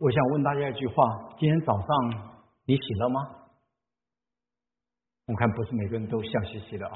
[0.00, 1.04] 我想问大家一句话：
[1.38, 1.86] 今天早上
[2.64, 3.20] 你喜乐吗？
[5.26, 6.94] 我看不是每个人都笑嘻嘻的啊。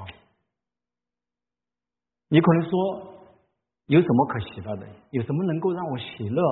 [2.31, 3.15] 你可能说，
[3.89, 4.87] 有什么可喜乐的？
[5.11, 6.43] 有什么能够让我喜乐？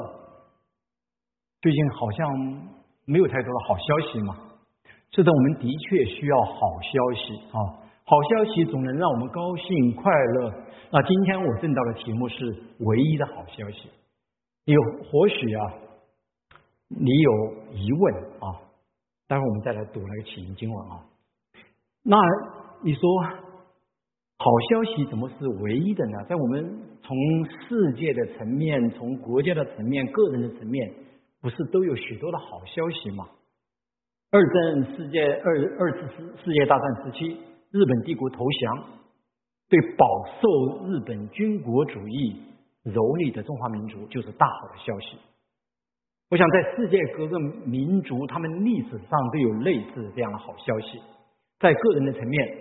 [1.63, 2.69] 最近好像
[3.07, 4.37] 没有太多的好消息嘛。
[5.11, 7.81] 是的，我们的确需要好消息啊！
[8.05, 10.53] 好消息总能让我们高兴快乐。
[10.91, 12.45] 那今天我正道的题目是
[12.81, 13.89] 唯一的好消息。
[14.67, 14.79] 有
[15.11, 15.73] 或许啊，
[16.99, 17.33] 你有
[17.73, 18.61] 疑问啊？
[19.29, 21.05] 待会我们再来读那个起因经文啊。
[22.03, 22.17] 那
[22.83, 23.21] 你说，
[24.39, 26.25] 好消息怎么是唯一的呢？
[26.29, 30.93] 在我们从世界的层面、从国家的层面、个人的层面，
[31.41, 33.27] 不是都有许多的好消息吗？
[34.31, 37.37] 二战世界二二次世世界大战时期，
[37.71, 38.85] 日本帝国投降，
[39.69, 40.07] 对饱
[40.41, 42.43] 受日本军国主义。
[42.85, 45.17] 蹂躏的中华民族就是大好的消息。
[46.33, 50.99] 我想，在世界各个民族，他们历史上都有类似这样的好消息。
[51.61, 52.59] 在个人的层面，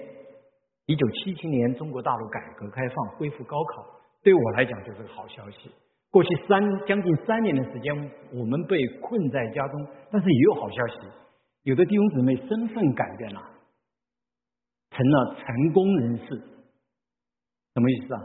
[0.87, 3.85] 一九七七年中国大陆改革开放恢复高考，
[4.21, 5.71] 对我来讲就是个好消息。
[6.09, 10.95] 过去三将近三年的时间，我们被困在家中，但是也有好消息，
[11.63, 13.41] 有的弟兄姊妹身份改变了，
[14.89, 16.27] 成了成功人士，
[17.73, 18.21] 什么意思啊？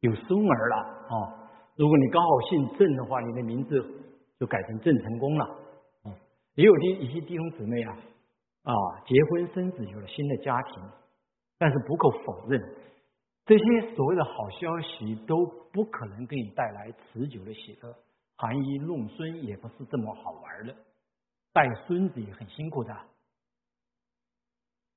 [0.00, 1.48] 有孙儿了啊！
[1.76, 3.99] 如果你刚好姓郑的话，你的名字
[4.40, 5.44] 就改成郑成功了。
[6.02, 6.10] 啊，
[6.54, 7.96] 也有的一些弟兄姊妹啊，
[8.64, 8.74] 啊，
[9.06, 10.82] 结婚生子，有了新的家庭。
[11.58, 12.60] 但是不可否认，
[13.44, 17.94] 这些所谓的好消息都不可能给你带来持久的喜乐。
[18.36, 20.74] 含饴弄孙也不是这么好玩的，
[21.52, 22.96] 带孙子也很辛苦的。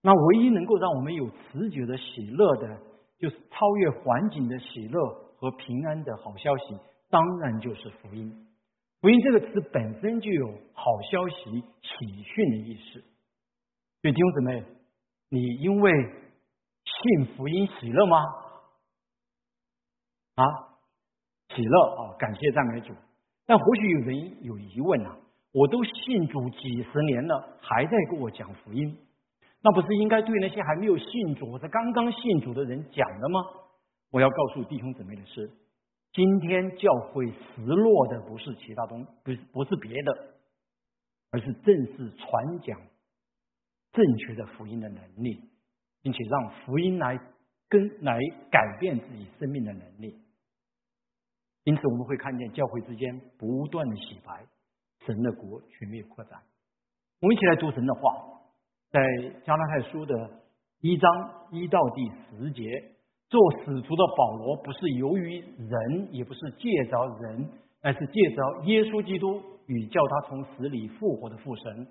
[0.02, 2.80] 那唯一能够让我们有持久的喜乐的。
[3.20, 5.00] 就是超越环境的喜乐
[5.38, 6.78] 和平安的好消息，
[7.10, 8.48] 当然就是福音。
[9.04, 13.02] 福音这个词本身就有好消息、喜讯的意思。
[14.02, 14.64] 所以弟兄姊妹，
[15.28, 15.92] 你因为
[16.86, 18.18] 信福音喜乐吗？
[20.36, 20.46] 啊，
[21.50, 22.16] 喜乐啊！
[22.18, 22.94] 感谢赞美主。
[23.46, 25.18] 但或许有人有疑问啊，
[25.52, 28.98] 我都信主几十年了，还在跟我讲福音。
[29.62, 33.42] 那不是应该对那些还没有信主或者刚刚信主的人讲的吗？
[34.12, 35.52] 我要告诉弟兄姊妹的是，
[36.14, 40.36] 今天教会失落的不是其他东，不是不是别的，
[41.32, 42.80] 而是正是传讲
[43.92, 45.42] 正确的福音的能力，
[46.02, 47.20] 并且让福音来
[47.68, 48.20] 跟来
[48.52, 50.22] 改变自己生命的能力。
[51.64, 54.46] 因此，我们会看见教会之间不断的洗白，
[55.06, 56.40] 神的国全面扩展。
[57.22, 58.30] 我们一起来读神的话。
[58.94, 59.02] 在
[59.44, 60.44] 加拉太书的
[60.80, 62.93] 一章一到第十节，
[63.34, 67.50] 做使徒的保罗不是由于人，也不是借着人，
[67.82, 71.88] 而是借着耶稣基督与叫他从死里复活的父神。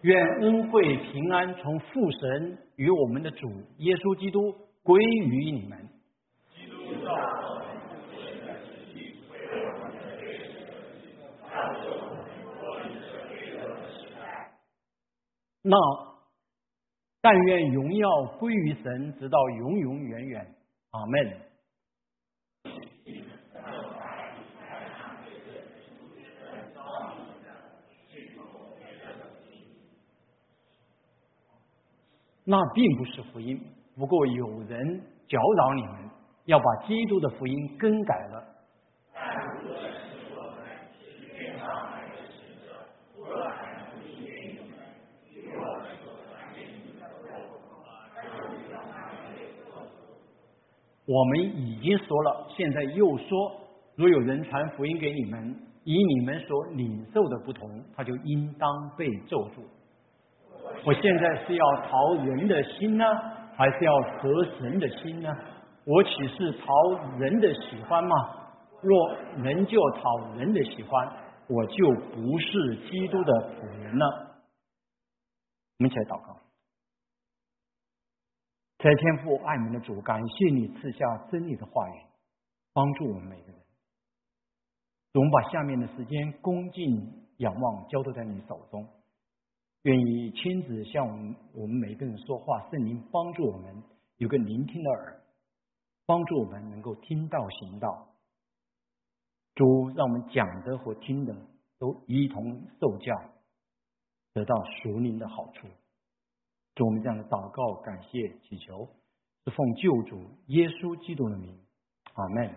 [0.00, 3.46] 愿恩惠平安从父神与我们的主
[3.76, 5.86] 耶稣基督归于你们。
[15.66, 15.76] 那
[17.22, 18.08] 但愿荣耀
[18.38, 20.54] 归于神，直到永永远远。
[20.90, 21.40] 阿门。
[32.44, 33.58] 那并不是福音，
[33.96, 36.10] 不过有人搅扰你们，
[36.44, 38.53] 要把基督的福音更改了。
[51.06, 53.52] 我们已经说了，现在又说，
[53.96, 55.54] 若有人传福音给你们，
[55.84, 59.62] 以你们所领受的不同，他就应当被咒诅。
[60.86, 63.04] 我现在是要讨人的心呢，
[63.54, 65.28] 还是要得神的心呢？
[65.84, 66.66] 我岂是讨
[67.18, 68.16] 人的喜欢吗？
[68.80, 71.06] 若人就讨人的喜欢，
[71.48, 74.06] 我就不是基督的仆人了。
[75.78, 76.43] 我们一起来祷告。
[78.84, 82.02] 在天父爱民的主，感谢你赐下真理的话语，
[82.74, 83.58] 帮助我们每个人。
[85.14, 88.86] 我们把下面的时间恭敬仰望，交托在你手中，
[89.84, 92.68] 愿意亲自向我们我们每个人说话。
[92.70, 93.74] 圣灵帮助我们
[94.18, 95.18] 有个聆听的耳，
[96.04, 98.06] 帮助我们能够听到行道。
[99.54, 101.34] 主让我们讲的和听的
[101.78, 103.14] 都一同受教，
[104.34, 105.68] 得到属灵的好处。
[106.74, 108.88] 祝我们这样的祷告，感谢祈求，
[109.44, 111.56] 是奉救主耶稣基督的名，
[112.14, 112.50] 阿门。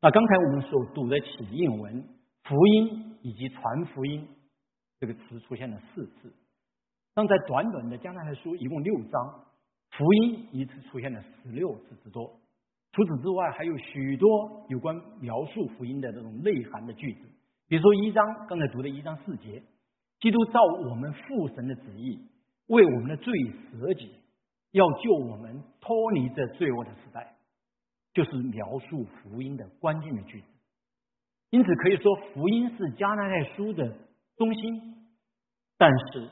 [0.00, 2.02] 那刚才我们所读的起印文
[2.44, 4.26] “福音”以及“传福音”
[4.98, 6.32] 这个词出现了四次，
[7.12, 9.44] 但在短短的加拿大书一共六章
[9.90, 12.40] ，“福音”一次出现了十六次之多。
[12.92, 17.20] 除此之外，还有许多有关描述福音的这种内涵的句子，
[17.66, 19.62] 比如说一章刚才读的一章四节，
[20.20, 22.20] 基督照我们父神的旨意，
[22.70, 23.32] 为我们的罪
[23.70, 24.14] 舍己。
[24.72, 27.34] 要救我们脱离这罪恶的时代，
[28.14, 30.46] 就是描述福音的关键的句子。
[31.50, 33.96] 因此可以说，福音是加拿大书的
[34.36, 34.94] 中心。
[35.76, 36.30] 但是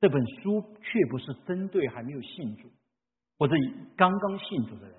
[0.00, 2.68] 这本书却不是针对还没有信主
[3.38, 3.54] 或者
[3.96, 4.94] 刚刚信主的人。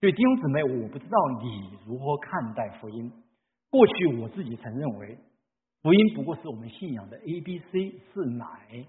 [0.00, 3.10] 对弟兄姊妹，我不知道你如何看待福音。
[3.70, 5.16] 过去我自己曾认为，
[5.80, 8.86] 福音不过是我们信仰的 A、B、C 是奶。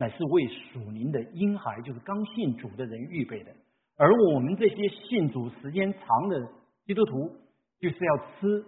[0.00, 3.52] 乃是为属灵的婴孩，就是刚信主的人预备的。
[3.96, 6.48] 而我们这些信主时间长的
[6.86, 7.30] 基督徒，
[7.78, 8.64] 就是要吃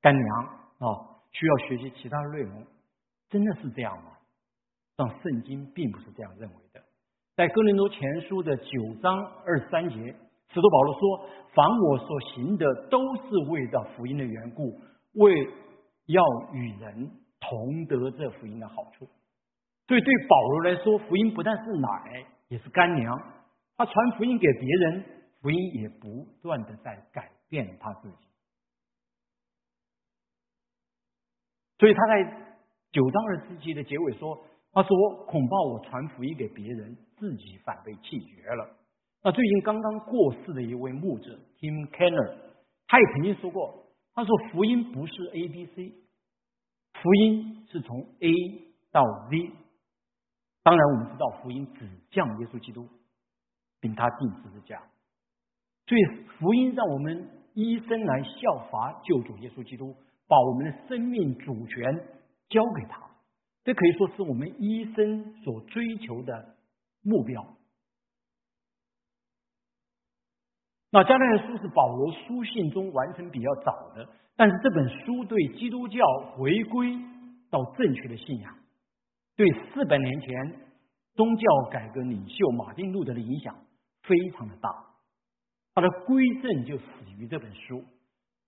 [0.00, 0.44] 干粮
[0.78, 2.66] 啊，需要学习其他的内容。
[3.28, 4.12] 真的是这样吗？
[4.96, 6.82] 但圣经并不是这样认为的。
[7.36, 14.80] 在哥林多前书的九章二十三节，使徒保罗说：“凡我所行的，都是为了福音的缘故，
[15.12, 15.52] 为
[16.06, 19.06] 要与人同得这福音的好处。”
[19.88, 23.18] 所以，对保罗来说，福音不但是奶，也是干粮。
[23.74, 25.04] 他传福音给别人，
[25.40, 28.28] 福音也不断的在改变他自己。
[31.78, 32.22] 所以他在
[32.92, 34.38] 九章二十节的结尾说
[34.72, 38.76] ：“他说，恐怕我传福音给别人，自己反被弃绝了。”
[39.24, 42.36] 那最近刚刚过世的一位牧者 Tim Keller，
[42.86, 45.94] 他也曾经说过：“他说，福音不是 A B C，
[46.92, 48.30] 福音是从 A
[48.92, 49.50] 到 Z。”
[50.62, 52.86] 当然，我们知道福音只降耶稣基督，
[53.80, 54.82] 并他定十字架。
[55.86, 56.04] 所以，
[56.38, 59.96] 福音让我们一生来效法救主耶稣基督，
[60.26, 62.06] 把我们的生命主权
[62.50, 63.00] 交给他。
[63.64, 66.56] 这可以说是我们一生所追求的
[67.02, 67.42] 目标。
[70.90, 75.98] 那加拉太书是保罗书信中完成比较早的，但是这本书对基督教
[76.32, 76.98] 回归
[77.50, 78.57] 到正确的信仰。
[79.38, 80.60] 对四百年前
[81.14, 83.54] 宗教改革领袖马丁路德的影响
[84.02, 84.68] 非常的大，
[85.76, 86.84] 他的归正就始
[87.16, 87.84] 于这本书，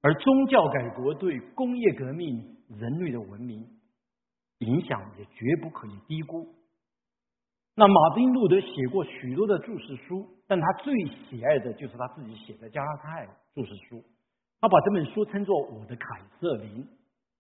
[0.00, 3.64] 而宗教改革对工业革命、人类的文明
[4.58, 6.52] 影响也绝不可以低估。
[7.76, 14.02] 那马丁路德写过许多的注释书，但他最喜爱的就是他自己写的加拉太注释书，
[14.60, 16.84] 他把这本书称作“我的凯瑟琳”，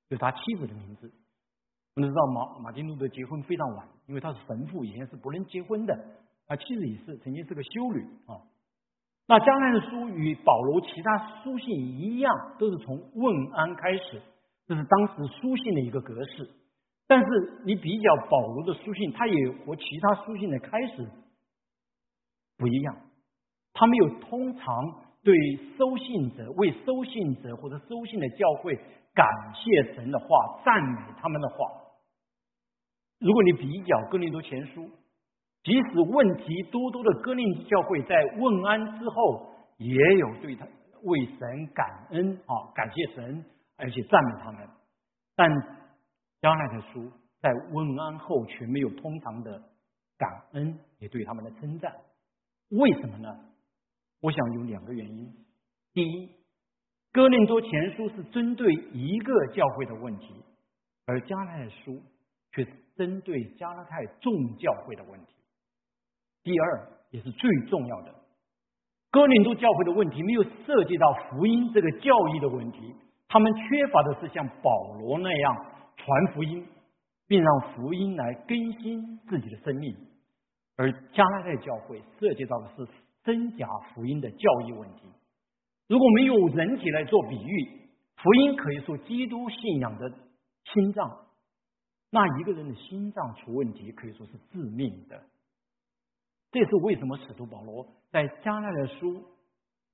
[0.08, 1.12] 就是他妻子的名字。
[1.96, 5.98] 我们知道马马丁路德结婚非常晚，因为他是神父，以前是不能结婚的。
[6.46, 8.42] 他妻子也是曾经是个修女啊。
[9.26, 14.20] 那迦南的书与保罗其他书信一样，都是从问安开始，
[14.66, 16.48] 这是当时书信的一个格式。
[17.06, 17.26] 但是
[17.64, 21.08] 你比较保罗的书信，它也和其他书信的开始
[22.56, 22.96] 不一样。
[23.72, 24.66] 他没有通常
[25.22, 25.34] 对
[25.76, 28.76] 收信者、为收信者或者收信的教会
[29.14, 30.26] 感谢神的话、
[30.64, 31.56] 赞美他们的话。
[33.20, 34.88] 如果你比较哥林多前书，
[35.62, 40.66] 即使问题多多的哥林教会，在问安之后，也有对他
[41.02, 43.44] 为神感恩啊，感谢神，
[43.76, 44.66] 而且赞美他们。
[45.36, 45.50] 但
[46.40, 49.62] 加拉太书在问安后，却没有通常的
[50.16, 51.94] 感恩，也对他们的称赞。
[52.70, 53.28] 为什么呢？
[54.22, 55.30] 我想有两个原因。
[55.92, 56.30] 第一，
[57.12, 60.34] 哥林多前书是针对一个教会的问题，
[61.04, 62.00] 而加拉太书
[62.52, 62.66] 却。
[63.00, 65.32] 针对加拉太众教会的问题，
[66.42, 68.14] 第二也是最重要的，
[69.10, 72.94] 哥林多教会的问题没有涉及到福音这个教义的问题，
[73.26, 75.56] 他们缺乏的是像保罗那样
[75.96, 76.66] 传福音，
[77.26, 79.96] 并让福音来更新自己的生命，
[80.76, 82.86] 而加拉太教会涉及到的是
[83.24, 85.04] 真假福音的教义问题。
[85.88, 87.80] 如果没有人体来做比喻，
[88.16, 90.10] 福音可以说基督信仰的
[90.74, 91.29] 心脏。
[92.10, 95.22] 那一个人的心脏出问题，可以说是致命的。
[96.50, 99.24] 这是为什么使徒保罗在加拉的书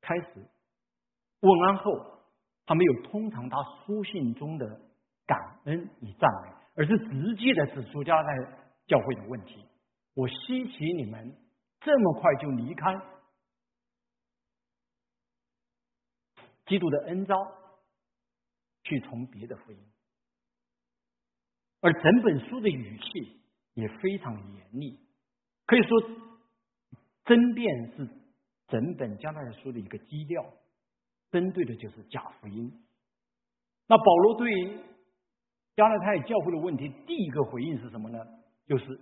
[0.00, 0.46] 开始
[1.40, 2.22] 问安后，
[2.64, 4.80] 他没有通常他书信中的
[5.26, 8.32] 感恩与赞美，而是直接的指出加拉
[8.86, 9.62] 教会的问题。
[10.14, 11.36] 我希奇你们
[11.80, 12.94] 这么快就离开
[16.64, 17.36] 基督的恩召，
[18.82, 19.78] 去从别的福音。
[21.80, 23.40] 而整本书的语气
[23.74, 24.98] 也非常严厉，
[25.66, 26.02] 可以说
[27.24, 28.08] 争辩是
[28.68, 30.44] 整本加拉太书的一个基调，
[31.30, 32.72] 针对的就是假福音。
[33.86, 34.50] 那保罗对
[35.76, 38.18] 加拉太教会的问题，第一个回应是什么呢？
[38.66, 39.00] 就是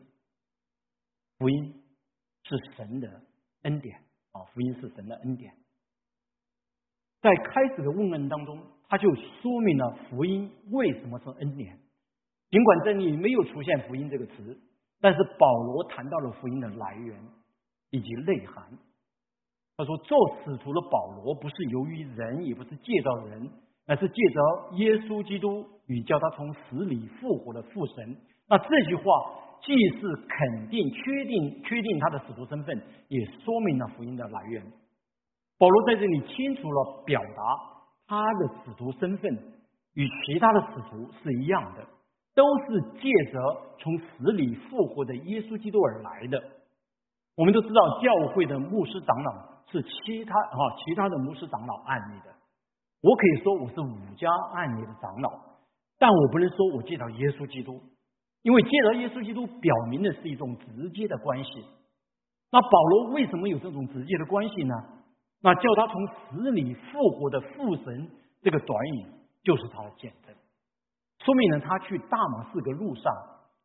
[1.38, 1.82] 福音
[2.42, 3.22] 是神的
[3.62, 3.96] 恩典
[4.32, 5.54] 啊，福音是神的恩典。
[7.22, 11.78] 在开始的问问当中，他就说明了福音为什么是恩典。
[12.54, 14.56] 尽管这里没有出现“福音”这个词，
[15.00, 17.20] 但是保罗谈到了福音的来源
[17.90, 18.64] 以及内涵。
[19.76, 23.50] 他说：“做使徒的保罗不是由于人，也不是借着人，
[23.88, 24.40] 而是借着
[24.76, 29.02] 耶稣基督与叫他从死里复活的父神。”那这句话
[29.61, 34.62] 既是肯定、确定、确定他的使徒身份，也说明了福音的来源。
[35.58, 37.42] 保罗在这里清楚了表达
[38.06, 39.34] 他的使徒身份
[39.94, 41.84] 与其他的使徒是一样的，
[42.34, 43.38] 都是借着
[43.78, 46.42] 从死里复活的耶稣基督而来的。
[47.36, 49.32] 我们都知道，教会的牧师长老
[49.70, 52.34] 是其他啊其他的牧师长老案例的。
[53.00, 55.30] 我可以说我是五家案例的长老，
[55.98, 57.80] 但我不能说我借到耶稣基督，
[58.42, 61.64] 因为借到耶稣基督表明的是一种直接的关系。
[62.50, 64.74] 那保罗为什么有这种直接的关系呢？
[65.42, 68.10] 那叫他从死里复活的父神，
[68.42, 69.06] 这个短语
[69.42, 70.34] 就是他的见证，
[71.24, 73.12] 说明了他去大马士革路上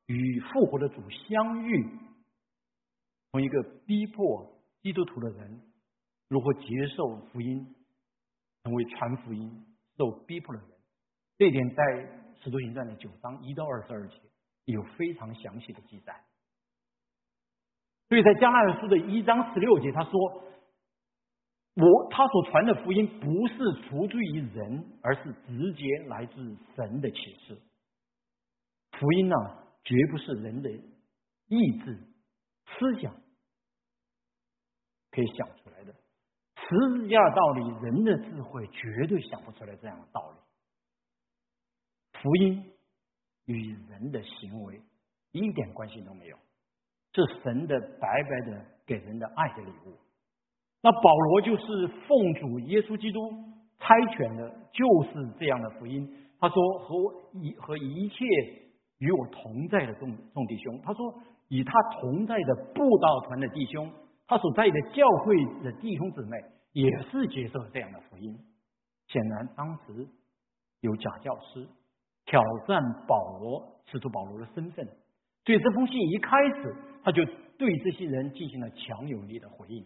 [0.07, 1.99] 与复活的主相遇，
[3.31, 5.61] 从一个逼迫基督徒的人
[6.29, 7.75] 如何接受福音，
[8.63, 9.65] 成为传福音
[9.97, 10.69] 受逼迫的人，
[11.37, 11.83] 这一点在
[12.41, 14.15] 使徒行传的九章一到二十二节
[14.65, 16.15] 有非常详细的记载。
[18.07, 20.43] 所以在加拉太书的一章十六节，他说。
[21.75, 27.57] 我他所传的福音不是出自于人，而是直接来自神的启示。
[28.91, 29.35] 福音呢，
[29.83, 31.95] 绝不是人的意志、
[32.65, 33.15] 思想
[35.11, 35.93] 可以想出来的。
[36.55, 40.38] 十字架的道理，人的智慧绝对想不出来这样的道理。
[42.21, 42.73] 福音
[43.45, 44.81] 与人的行为
[45.31, 46.38] 一点关系都没有，
[47.13, 49.97] 是神的白白的给人的爱的礼物。
[50.81, 53.19] 那保罗就是奉主耶稣基督
[53.79, 56.07] 差遣的，就是这样的福音。
[56.39, 56.95] 他说：“和
[57.33, 58.25] 一和一切
[59.00, 61.13] 与我同在的众众弟兄，他说
[61.50, 63.91] 与他同在的布道团的弟兄，
[64.25, 66.38] 他所在的教会的弟兄姊妹，
[66.71, 68.33] 也是接受这样的福音。
[69.07, 70.07] 显然，当时
[70.79, 71.67] 有假教师
[72.24, 74.86] 挑战保罗，使出保罗的身份。
[75.43, 77.25] 所以这封信一开始，他就
[77.57, 79.86] 对这些人进行了强有力的回应。”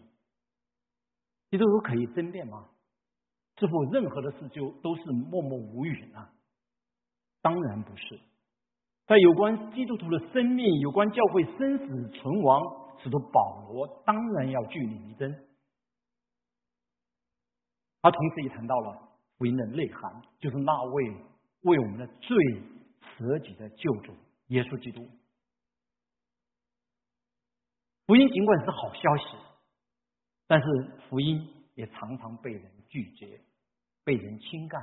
[1.54, 2.68] 基督徒可以争辩吗？
[3.60, 6.28] 是否任何的事就都是默默无语呢？
[7.42, 8.18] 当然不是。
[9.06, 12.60] 在有关基督徒的生命、有关教会生死存亡，
[13.00, 15.32] 使徒保罗当然要据理力争。
[18.02, 19.08] 他同时也谈到了
[19.38, 21.04] 福音的内涵，就是那位
[21.60, 22.36] 为我们的罪
[23.16, 24.12] 舍己的救主
[24.48, 25.08] 耶稣基督。
[28.08, 29.53] 福音尽管是好消息。
[30.54, 30.68] 但是
[31.08, 33.40] 福音也常常被人拒绝，
[34.04, 34.80] 被人轻看，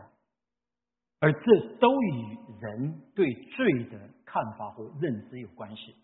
[1.22, 5.96] 而这都与人对罪的看法和认知有关系。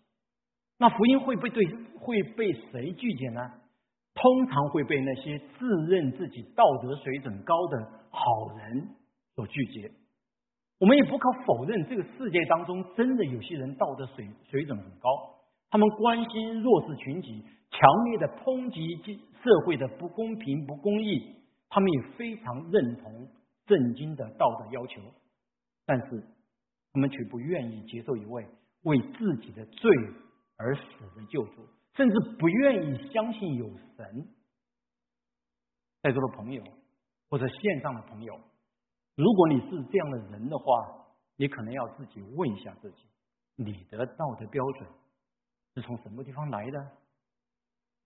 [0.78, 1.66] 那福音会被对
[1.98, 3.42] 会被谁拒绝呢？
[4.14, 8.88] 通常会被那些自认自己道德水准高的好人
[9.34, 9.92] 所拒绝。
[10.78, 15.10] 我们也不可否认，这个世界当中真的有些人道德水水准很高，
[15.68, 17.44] 他们关心弱势群体。
[17.70, 18.96] 强烈的抨击
[19.42, 21.36] 社会的不公平、不公义，
[21.68, 23.28] 他们也非常认同
[23.66, 25.00] 圣经的道德要求，
[25.86, 26.22] 但是
[26.92, 28.46] 他们却不愿意接受一位
[28.82, 29.90] 为自己的罪
[30.56, 30.82] 而死
[31.14, 34.28] 的救主，甚至不愿意相信有神。
[36.02, 36.62] 在座的朋友
[37.28, 38.40] 或者线上的朋友，
[39.16, 43.02] 如果你是这样的人的话，你可能要自己问一下自己：
[43.56, 44.88] 你的道德标准
[45.74, 46.90] 是从什么地方来的？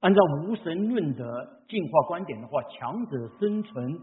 [0.02, 4.00] 按照无神论的进化观点的话，强者生存，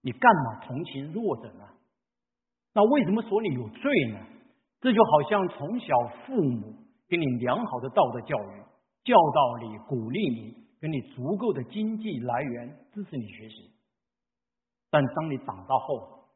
[0.00, 1.68] 你干嘛同情弱者呢？
[2.72, 4.18] 那为什么说你有罪呢？
[4.80, 5.94] 这就好像从小
[6.24, 6.74] 父母
[7.06, 8.62] 给你良好的道德教育，
[9.04, 13.70] 教导你、鼓励你，给你足够的经济来源支持你学习，
[14.90, 16.30] 但当你长大后，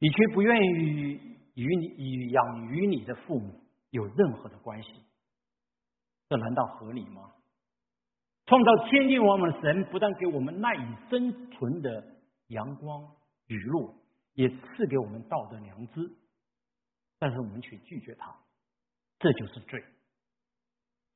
[0.00, 1.20] 你却不愿意
[1.54, 4.90] 与你与养育你的父母有任何的关系，
[6.28, 7.30] 这难道合理吗？
[8.46, 12.04] 创造天地万物的神，不但给我们赖以生存的
[12.48, 13.02] 阳光
[13.48, 13.92] 雨露，
[14.34, 16.08] 也赐给我们道德良知，
[17.18, 18.36] 但是我们却拒绝他，
[19.18, 19.84] 这就是罪。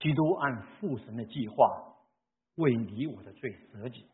[0.01, 1.95] 基督按父神的计划，
[2.57, 4.07] 为你我的罪舍己，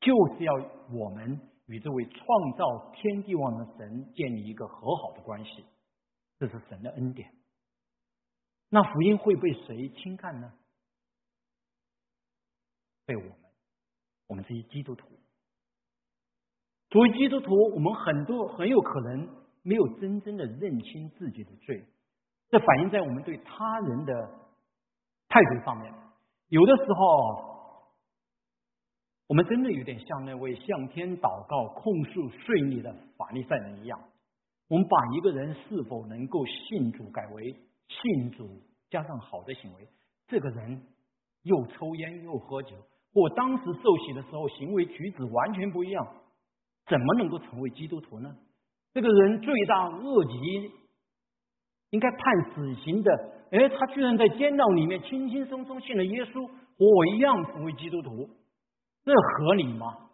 [0.00, 0.52] 就是要
[0.92, 5.64] 我们与这位创造天地万物的神建立一个和好的关系，
[6.38, 7.32] 这是神的恩典。
[8.70, 10.52] 那福音会被谁轻看呢？
[13.06, 13.32] 被我们，
[14.28, 15.08] 我们这些基督徒。
[16.90, 19.28] 作为基督徒，我们很多很有可能
[19.62, 21.84] 没有真正的认清自己的罪，
[22.48, 24.30] 这反映在我们对他人的
[25.28, 25.92] 态度上面。
[26.48, 27.82] 有的时候，
[29.26, 33.98] 我们真的有点像那位向天祷告、控诉税吏的法利赛人一样，
[34.68, 37.56] 我们把一个人是否能够信主改为
[37.88, 39.88] 信主加上好的行为，
[40.28, 40.86] 这个人
[41.42, 42.76] 又抽烟又喝酒，
[43.14, 46.06] 或当时受洗的时候行为举止完全不一样。
[46.86, 48.36] 怎么能够成为基督徒呢？
[48.92, 50.70] 这个人罪大恶极，
[51.90, 53.32] 应该判死刑的。
[53.52, 58.28] 哎，他居然在监牢里面轻轻松松信了耶稣，和我一样成为基督徒，
[59.04, 60.10] 这合理吗？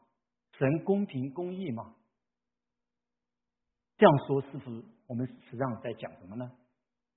[0.59, 1.95] 神公平公义吗？
[3.97, 6.51] 这样说是不是我们实际上在讲什么呢？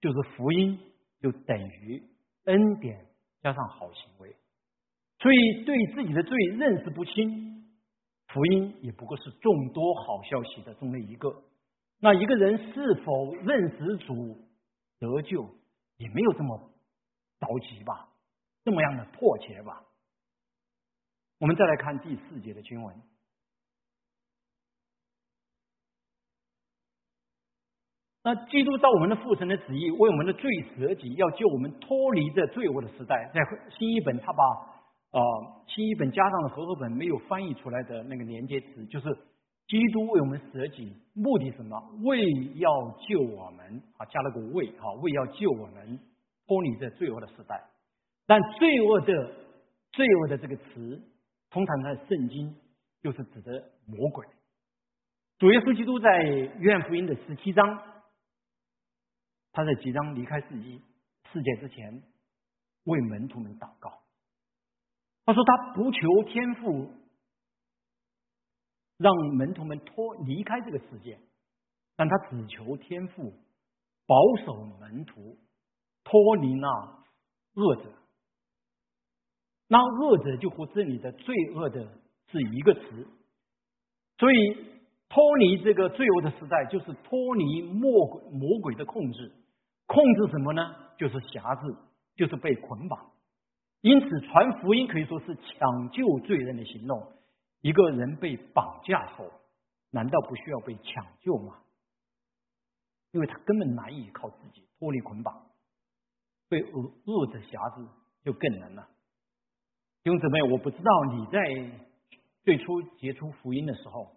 [0.02, 0.80] 就是福音
[1.22, 2.02] 就等于
[2.46, 3.06] 恩典
[3.42, 4.36] 加上好行为，
[5.24, 7.64] 所以对自己的罪认识不清。
[8.28, 11.30] 福音也不过是众多好消息的中的一个。
[12.00, 14.38] 那一个人是否认识主
[15.00, 15.48] 得救，
[15.98, 16.58] 也没有这么
[17.40, 18.10] 着急吧，
[18.66, 19.84] 这么样的迫切吧。
[21.40, 22.96] 我们再来看第四节的经文。
[28.24, 33.32] 那基督照我们的父神的旨意，为我们的罪舍己，要救我们脱离这罪恶的时代。
[33.34, 33.40] 在
[33.78, 34.73] 新一本，他把。
[35.14, 35.22] 啊，
[35.68, 39.08] 新一本加上了和合本没有翻译出来的那个连接词，就是
[39.68, 41.80] 基督为我们舍己，目的什么？
[42.04, 42.70] 为要
[43.08, 46.00] 救我们啊，加了个为啊，为要救我们
[46.48, 47.64] 脱离这罪恶的时代。
[48.26, 49.36] 但罪恶的
[49.92, 51.02] 罪恶的这个词，
[51.52, 52.56] 通常在圣经
[53.02, 53.52] 就是指的
[53.86, 54.26] 魔鬼。
[55.38, 57.64] 主耶稣基督在约翰福音的十七章，
[59.52, 60.80] 他在即将离开世界
[61.32, 62.02] 世界之前，
[62.86, 64.03] 为门徒们祷告。
[65.26, 66.92] 他说：“他不求天赋，
[68.98, 71.18] 让门徒们脱离开这个世界，
[71.96, 73.34] 但他只求天赋
[74.06, 75.38] 保守门徒
[76.04, 76.68] 脱离那
[77.54, 77.84] 恶者。
[79.70, 81.88] 那恶者就和这里的罪恶的
[82.28, 83.08] 是一个词，
[84.18, 84.36] 所以
[85.08, 89.32] 脱离这个罪恶的时代，就是脱离魔鬼魔鬼的控制。
[89.86, 90.76] 控制什么呢？
[90.98, 91.76] 就是辖制，
[92.18, 93.10] 就是被捆绑。”
[93.84, 97.12] 因此，传福音可以说是抢救罪人的行动。
[97.60, 99.30] 一个人被绑架后，
[99.92, 101.60] 难道不需要被抢救吗？
[103.12, 105.48] 因为他根本难以靠自己脱离捆绑，
[106.48, 107.86] 被恶恶者辖制
[108.24, 108.88] 就更难了。
[110.02, 111.86] 弟兄姊妹，我不知道你在
[112.46, 114.16] 最初接触福音的时候，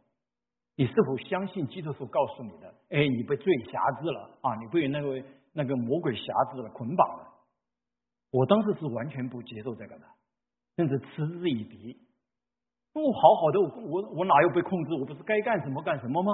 [0.76, 2.72] 你是否相信基督所告诉你的？
[2.90, 4.54] 哎，你被罪辖制了啊！
[4.60, 5.20] 你被那个
[5.52, 7.32] 那个魔鬼辖制了，捆绑了。
[8.30, 10.06] 我当时是完全不接受这个的，
[10.76, 11.96] 甚至嗤之以鼻。
[12.92, 14.94] 不好好的，我我我哪有被控制？
[14.94, 16.32] 我不是该干什么干什么吗？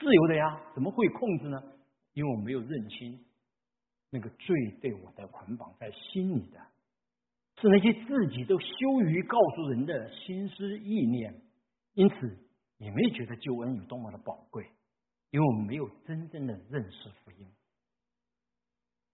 [0.00, 1.62] 自由的呀，怎么会控制呢？
[2.14, 3.24] 因为我没有认清
[4.10, 6.58] 那个罪对我的捆绑在心里的，
[7.60, 11.42] 是那些自己都羞于告诉人的心思意念。
[11.92, 12.38] 因此，
[12.78, 14.64] 也没觉得救恩有多么的宝贵，
[15.30, 17.46] 因为我们没有真正的认识福音。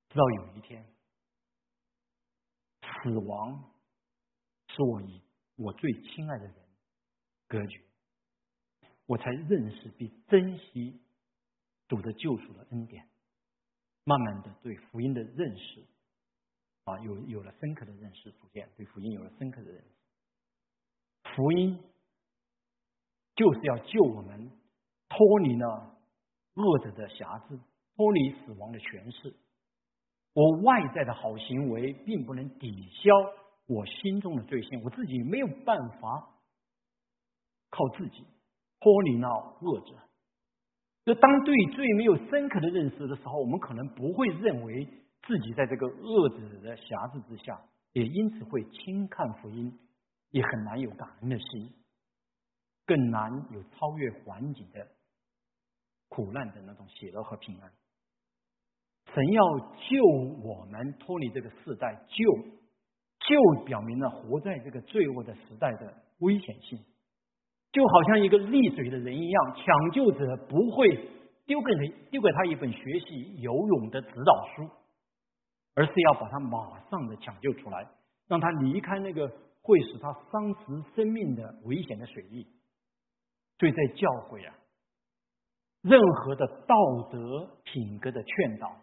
[0.08, 0.93] 直到有一天。
[3.02, 3.72] 死亡
[4.68, 5.20] 是我与
[5.56, 6.54] 我最亲爱的人
[7.48, 7.80] 隔绝，
[9.06, 11.00] 我才认识并珍惜
[11.88, 13.08] 主的救赎的恩典，
[14.04, 15.84] 慢慢的对福音的认识
[16.84, 19.88] 啊，有有了深刻的认识，逐渐对福音有了深刻的认识。
[21.36, 21.78] 福音
[23.34, 24.50] 就是要救我们
[25.08, 25.98] 脱离了
[26.54, 27.58] 恶者的辖制，
[27.96, 29.34] 脱离死亡的权势。
[30.34, 33.10] 我外在的好行为并不能抵消
[33.66, 36.28] 我心中的罪性，我自己没有办法
[37.70, 38.26] 靠自己
[38.80, 39.94] 脱离那恶者。
[41.04, 44.86] 就当对罪没有深刻的认识的时候，我们可能不会认为
[45.26, 47.60] 自己在这个恶者的辖制之下，
[47.92, 49.78] 也因此会轻看福音，
[50.30, 51.72] 也很难有感恩的心，
[52.86, 54.88] 更难有超越环境的
[56.08, 57.70] 苦难的那种喜乐和平安。
[59.14, 60.04] 神要救
[60.42, 62.24] 我们脱离这个世代，救
[63.20, 66.78] 救表明了活在这个罪恶的时代的危险性，
[67.70, 71.08] 就好像一个溺水的人一样，抢救者不会
[71.46, 74.68] 丢给他丢给他一本学习游泳的指导书，
[75.74, 77.86] 而是要把他马上的抢救出来，
[78.26, 79.30] 让他离开那个
[79.62, 82.44] 会使他丧失生命的危险的水域。
[83.58, 84.54] 所以在教会啊，
[85.82, 86.76] 任何的道
[87.10, 88.76] 德品格的劝导，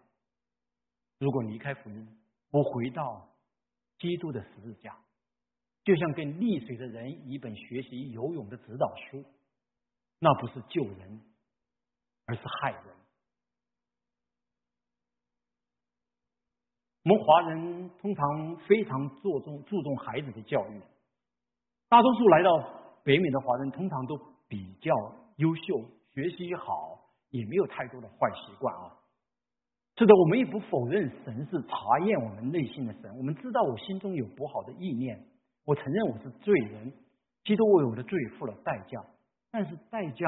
[1.22, 2.08] 如果离开福音，
[2.50, 3.30] 不回到
[4.00, 4.98] 基督的十字架，
[5.84, 9.24] 就像跟溺水的人一本学习游泳的指导书，
[10.18, 11.22] 那不是救人，
[12.26, 12.96] 而是害人。
[17.04, 20.82] 我们华人通常非常注重注重孩子的教育，
[21.88, 22.50] 大多数来到
[23.04, 24.92] 北美的华人通常都比较
[25.36, 28.98] 优秀，学习好，也没有太多的坏习惯啊。
[30.02, 33.16] 是的，我们也不否认神是查验我们内心的神。
[33.18, 35.16] 我们知道我心中有不好的意念，
[35.64, 36.92] 我承认我是罪人，
[37.44, 39.00] 基督为我的罪付了代价，
[39.52, 40.26] 但是代价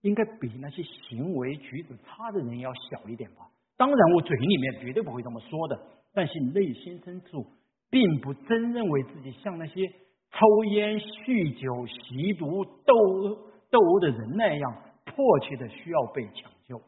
[0.00, 3.46] 应该比那些行为举止差的人要小一点吧。
[3.76, 5.78] 当然，我嘴里面绝对不会这么说的，
[6.14, 7.44] 但是内心深处
[7.90, 9.86] 并不真认为自己像那些
[10.30, 13.34] 抽烟、酗酒、吸毒、斗殴
[13.68, 16.80] 斗殴的人那样迫切的需要被抢救。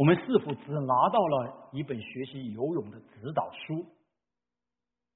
[0.00, 3.84] 我们是否只拿到了一本学习游泳的指导书，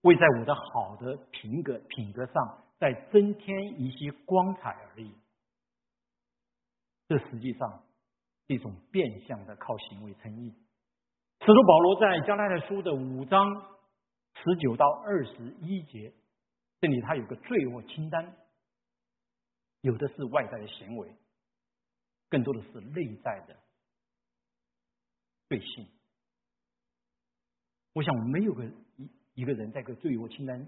[0.02, 5.10] 为在我的好的品格品格上再增添一些光彩而已？
[7.08, 7.82] 这实际上
[8.46, 8.54] 是。
[8.54, 10.50] 一种变相的靠行为称义。
[11.40, 13.40] 使徒保罗在加拉太书的五章
[14.34, 16.12] 十九到二十一节，
[16.78, 18.36] 这里他有个罪恶清单，
[19.80, 21.10] 有的是外在的行为，
[22.28, 23.56] 更多的是内在的
[25.48, 25.87] 罪性。
[27.92, 28.64] 我想没有个
[28.96, 30.66] 一一个人在个罪恶清单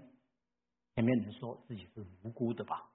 [0.95, 2.89] 前面能说自己是无辜的吧？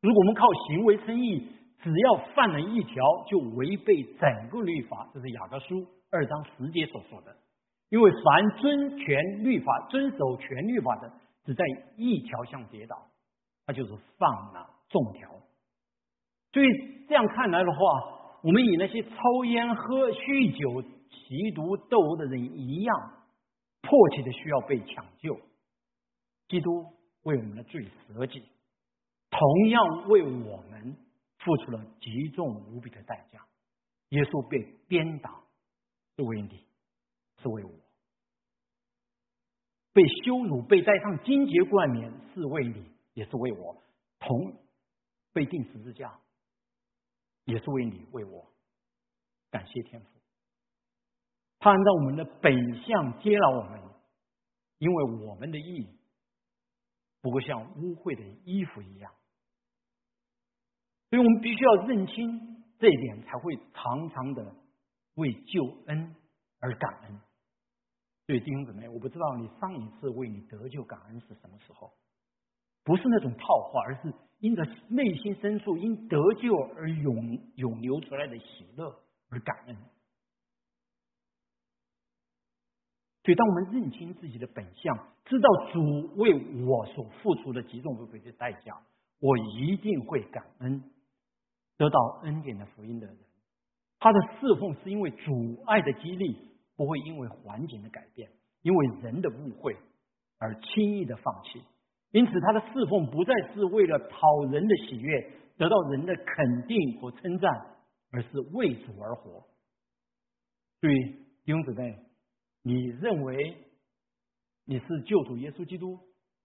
[0.00, 1.48] 如果我们靠行为称义，
[1.82, 7.36] 只要犯了一条，就违背整个律法，这是雅各书二章十节所说的。
[7.88, 11.12] 因为凡遵全律法、遵守全律法的，
[11.44, 11.64] 只在
[11.96, 13.10] 一条上跌倒，
[13.66, 15.30] 他就是犯了众条。
[16.52, 16.66] 所以
[17.08, 17.78] 这样看来的话，
[18.42, 23.24] 我们与那些抽烟、喝、酗酒、吸毒、斗殴的人一样，
[23.80, 25.38] 迫切的需要被抢救。
[26.48, 26.86] 基督
[27.22, 28.42] 为我们的罪舍己，
[29.30, 30.96] 同样为我们。
[31.44, 33.44] 付出了极重无比的代价，
[34.10, 35.42] 耶稣被鞭打
[36.14, 36.64] 是为你，
[37.42, 37.70] 是为我；
[39.92, 43.74] 被羞辱、被戴上荆棘冠冕是为你，也是为我；
[44.20, 44.54] 同
[45.32, 46.16] 被钉十字架
[47.52, 48.50] 也是为你，为我。
[49.50, 50.08] 感谢天父，
[51.58, 53.82] 他按照我们的本相接纳我们，
[54.78, 55.98] 因为我们的意义
[57.20, 59.12] 不过像污秽的衣服一样。
[61.10, 64.56] 所以我们必须要认清这一点，才会常常的
[65.16, 66.16] 为救恩
[66.58, 67.20] 而感恩。
[68.26, 71.92] 所以弟兄姊妹，我不知道你上一次为你得救感恩是什么时候，
[72.84, 78.92] 不是那种套话，而是因着内心深处因得救而涌涌流出来的喜乐
[79.28, 79.76] 而感恩。
[83.22, 88.82] 所以，当我们认清自己的本相，知道主为我所付出的极重无比的代价，
[89.20, 90.82] 我一定会感恩。
[91.76, 93.16] 得到恩典的福音的人，
[94.00, 96.36] 他的侍奉是因为主爱的激励，
[96.74, 98.28] 不会因为环境的改变，
[98.62, 99.76] 因为人的误会
[100.38, 101.62] 而轻易的放弃。
[102.12, 107.50] 因此，他的侍奉不再是为了讨人的喜悦，得到人的肯定和称赞，
[108.10, 109.46] 而是为主而活。
[110.80, 110.94] 对
[111.44, 111.98] 弟兄姊妹，
[112.62, 113.56] 你认为
[114.66, 115.98] 你是救主耶稣基督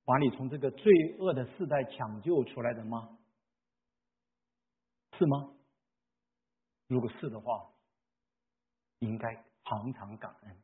[0.05, 3.17] 把你从这个罪恶的世代抢救出来的吗？
[5.17, 5.49] 是吗？
[6.87, 7.69] 如果是的话，
[8.99, 10.55] 应该常常感恩。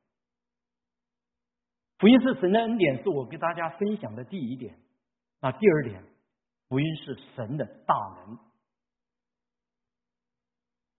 [1.99, 4.79] 福音是神的恩典，是我给大家分享的第一点。
[5.43, 6.01] 那第二点，
[6.69, 7.93] 福音是神的大
[8.25, 8.39] 能。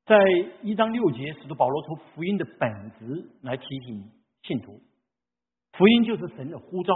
[0.04, 0.18] 在
[0.60, 4.82] 一章六节，使徒保罗从福音的本质来提醒信徒：
[5.72, 6.94] 福音就是神的呼召。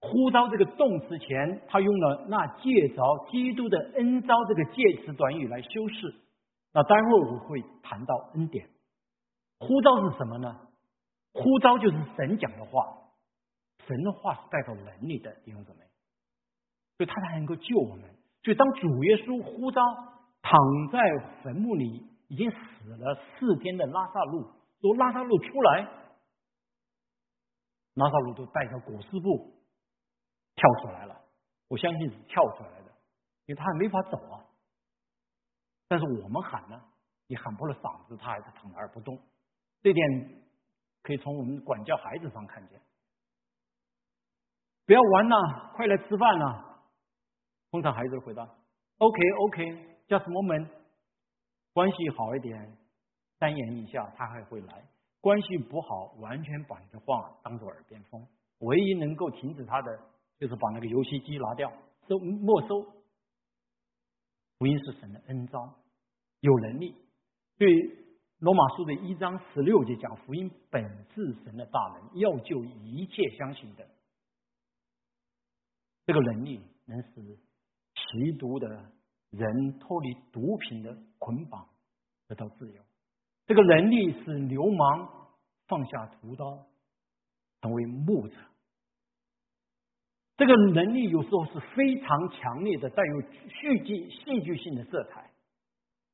[0.00, 6.12] 呼召这个动词前，他用了那借着基督的恩召这个介词短语来修饰。
[6.72, 8.68] 那待会儿我会谈到恩典。
[9.60, 10.58] 呼召是什么呢？
[11.34, 12.98] 呼召就是神讲的话，
[13.86, 15.84] 神的话是带着能力的，弟兄姊妹，
[17.02, 18.04] 所以他才能够救我们。
[18.44, 19.82] 所以当主耶稣呼召
[20.40, 20.60] 躺
[20.92, 21.00] 在
[21.42, 24.48] 坟墓里已经死了四天的拉萨路，
[24.80, 25.88] 说拉萨路出来，
[27.94, 29.52] 拉萨路就带着裹尸布。
[30.54, 31.18] 跳出来了，
[31.68, 32.92] 我相信是跳出来的，
[33.46, 34.44] 因为他还没法走啊。
[35.88, 36.80] 但是我们喊呢，
[37.26, 39.18] 也喊破了嗓子，他还是躺那儿不动。
[39.82, 40.06] 这点
[41.02, 42.78] 可以从我们管教孩子上看见。
[44.84, 46.71] 不要玩了，快来吃饭了。
[47.72, 48.44] 通常孩子回答
[48.98, 50.68] ：“OK，OK，just moment。”
[51.72, 52.76] 关系好一点，
[53.38, 54.74] 三言一下他还会来；
[55.22, 58.28] 关系不好，完全把你的话当做耳边风。
[58.58, 59.98] 唯一能够停止他的，
[60.38, 61.72] 就是把那个游戏机拿掉，
[62.06, 62.82] 收没收。
[64.58, 65.74] 福音是神的恩招，
[66.40, 66.94] 有能力。
[67.56, 67.68] 对
[68.38, 73.88] 罗马书的一章十六节讲，福音本是神的大能，要救一切相信的。
[76.04, 77.22] 这个能力能使
[78.12, 78.68] 吸毒的
[79.30, 81.66] 人脱离毒品的捆绑，
[82.28, 82.82] 得到自由。
[83.46, 85.08] 这个能力使流氓
[85.66, 86.66] 放下屠刀，
[87.62, 88.36] 成为牧者。
[90.36, 95.30] 这个能力有时候是非常强烈的，带有戏剧戏剧性的色彩。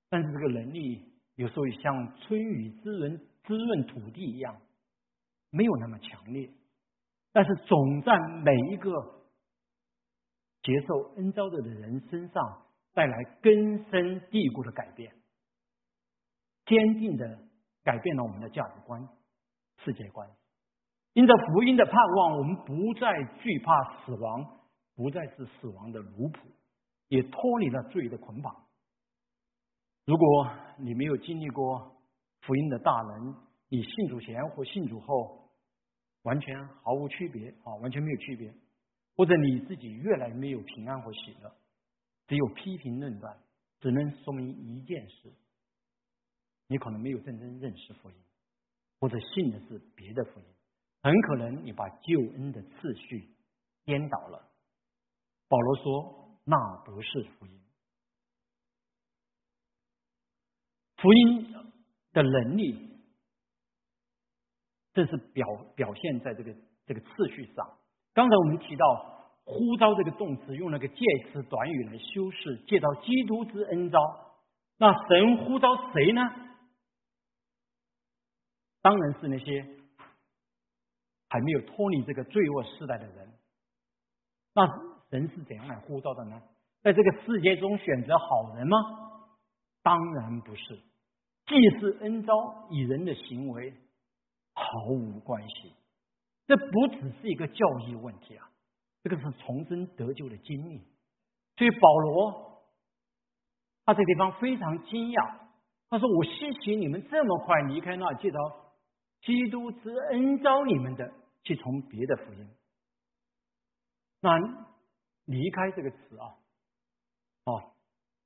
[0.09, 1.03] 但是这个能力
[1.35, 4.57] 有时候像春雨滋润滋润土地一样，
[5.51, 6.51] 没有那么强烈。
[7.33, 8.91] 但是总在每一个
[10.69, 15.11] 接受恩召的人身上带来根深蒂固的改变，
[16.67, 17.39] 坚定的
[17.83, 19.09] 改变了我们的价值观、
[19.83, 20.29] 世界观。
[21.15, 24.61] 因着福音的盼望，我们不再惧怕死亡，
[24.95, 26.39] 不再是死亡的奴仆，
[27.09, 28.55] 也脱离了罪的捆绑。
[30.05, 31.97] 如果你没有经历过
[32.43, 33.35] 福音的大能，
[33.71, 35.49] 你信主前或信主后
[36.25, 38.53] 完全毫无区别啊，完全没有区别，
[39.19, 41.53] 或者你自己越来越没有平安和喜乐，
[42.29, 43.37] 只有批评论断，
[43.81, 45.33] 只能说明一件事：
[46.69, 48.17] 你可能没有真正认识福音，
[49.01, 50.47] 或者信的是别的福音。
[51.03, 53.35] 很可能你把救恩的次序
[53.85, 54.49] 颠倒了。
[55.49, 57.61] 保罗说：“那不是福音。
[60.97, 61.53] 福音
[62.13, 63.01] 的能力，
[64.93, 66.55] 这是表表现在这个
[66.87, 67.78] 这个次序上。
[68.19, 70.97] 刚才我们提到‘呼召’这个动词，用那个介
[71.31, 74.01] 词短语来修饰，介绍基督之恩召。
[74.77, 76.21] 那神呼召谁呢？
[78.83, 79.65] 当然是那些。”
[81.31, 83.35] 还没有脱离这个罪恶时代的人，
[84.55, 84.67] 那
[85.11, 86.43] 人是怎样来呼召的呢？
[86.83, 88.79] 在这个世界中选择好人吗？
[89.83, 90.77] 当然不是。
[91.47, 92.35] 既是恩召，
[92.71, 93.73] 与人的行为
[94.55, 95.75] 毫无关系。
[96.49, 98.51] 这不只是一个教义问题啊，
[99.05, 100.83] 这个是重生得救的经历。
[101.57, 102.65] 所以保罗
[103.85, 105.39] 他这地方非常惊讶，
[105.89, 108.39] 他说：“我稀奇你们这么快离开那记得
[109.21, 111.13] 基督之恩召你们的。”
[111.45, 112.47] 去从别的福音，
[114.21, 114.37] 那
[115.25, 116.35] 离开这个词啊，
[117.47, 117.73] 哦，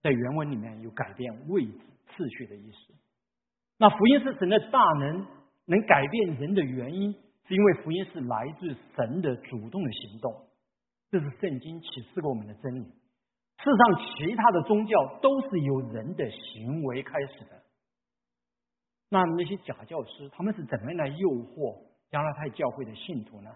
[0.01, 2.95] 在原文里面有改变位置次序的意思。
[3.79, 5.25] 那福音是神的大能，
[5.67, 7.15] 能改变人的原因，
[7.53, 10.49] 因为福音是来自神的主动的行动。
[11.11, 12.85] 这是圣经启示给我们的真理。
[12.85, 17.63] 世上其他的宗教都是由人的行为开始的。
[19.11, 21.85] 那那些假教师，他们是怎么样来诱惑？
[22.09, 23.51] 加拉太教会的信徒呢？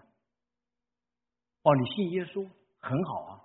[1.63, 3.41] 哦，你信耶稣很好啊，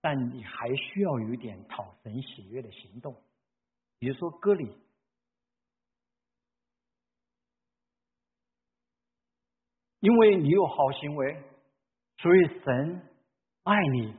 [0.00, 3.14] 但你还需要有一点讨神喜悦的行动，
[3.98, 4.74] 比如说割礼，
[10.00, 11.42] 因为你有好行为，
[12.18, 13.02] 所以神
[13.64, 14.12] 爱你，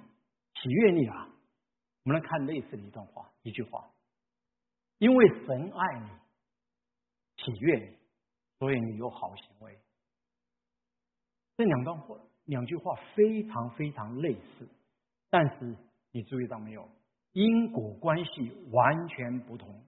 [0.62, 1.28] 喜悦你啊。
[2.04, 3.88] 我们来看类似的一段话，一句话：
[4.98, 6.08] 因为神爱你，
[7.44, 7.98] 喜悦你，
[8.58, 9.78] 所以你有好行为。
[11.58, 12.16] 这两段话，
[12.46, 14.68] 两句话非常非常类似，
[15.30, 15.76] 但是
[16.12, 16.90] 你注意到没有？
[17.34, 19.84] 因果关系完全不同。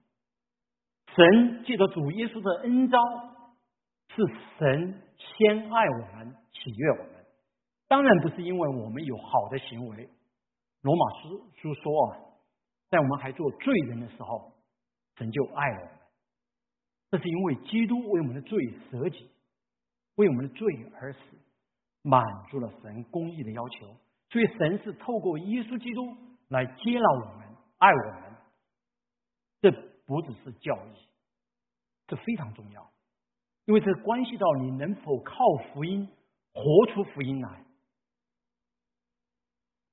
[1.14, 2.98] 神借着主耶稣的恩招，
[4.08, 4.22] 是
[4.58, 5.02] 神
[5.36, 7.24] 先爱我们，喜悦我们。
[7.88, 10.08] 当然不是因为我们有好的行为。
[10.82, 12.18] 罗马书书说啊，
[12.90, 14.52] 在我们还做罪人的时候，
[15.16, 15.90] 神就爱我们。
[17.10, 18.58] 这是因为基督为我们的罪
[18.90, 19.30] 舍己，
[20.16, 20.66] 为我们的罪
[21.00, 21.18] 而死。
[22.06, 23.96] 满足了神公义的要求，
[24.28, 26.14] 所以神是透过耶稣基督
[26.48, 28.36] 来接纳我们、爱我们。
[29.62, 29.70] 这
[30.04, 31.08] 不只是教义，
[32.06, 32.90] 这非常重要，
[33.66, 35.34] 因为这关系到你能否靠
[35.72, 36.08] 福音
[36.52, 37.64] 活出福音来。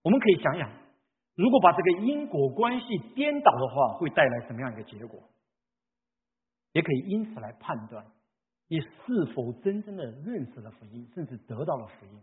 [0.03, 0.69] 我们可以想想，
[1.35, 5.21] 如果把这个因果关系颠倒的话，会带来什么样一个结果？
[6.73, 8.05] 也可以因此来判断。
[8.67, 12.21] 你是否真正的认识了福音，甚至得到了福音？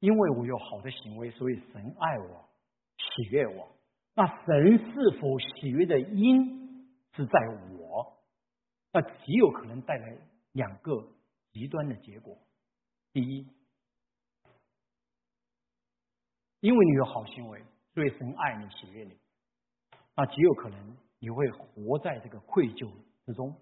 [0.00, 2.48] 因为我有好的行为，所以神爱我，
[2.96, 3.68] 喜悦我。
[4.14, 7.38] 那神是否喜悦的因是在
[7.78, 8.18] 我？
[8.92, 10.16] 那极有可能带来
[10.58, 11.08] 两个
[11.52, 12.36] 极端的结果。
[13.12, 13.46] 第一，
[16.58, 17.62] 因为你有好行为，
[17.94, 19.16] 所以神爱你、喜悦你。
[20.16, 22.90] 那极有可能你会活在这个愧疚
[23.24, 23.56] 之中。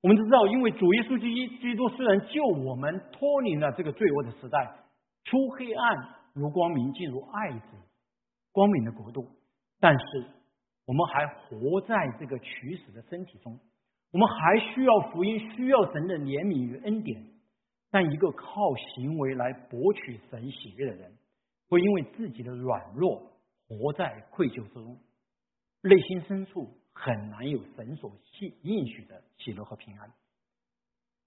[0.00, 4.76] 我们都知道，因为主耶稣基督基督虽然救我们脱离了这个罪恶的时代，
[5.22, 7.66] 出黑暗如光明，进入爱子
[8.50, 9.30] 光明的国度，
[9.78, 10.26] 但是
[10.86, 13.58] 我们还活在这个取死的身体中。
[14.14, 17.20] 我们还需要福音，需要神的怜悯与恩典。
[17.90, 18.46] 但一个靠
[18.94, 21.12] 行为来博取神喜悦的人，
[21.68, 23.32] 会因为自己的软弱，
[23.66, 24.96] 活在愧疚之中，
[25.82, 30.08] 内心深处很难有神所信应许的喜乐和平安。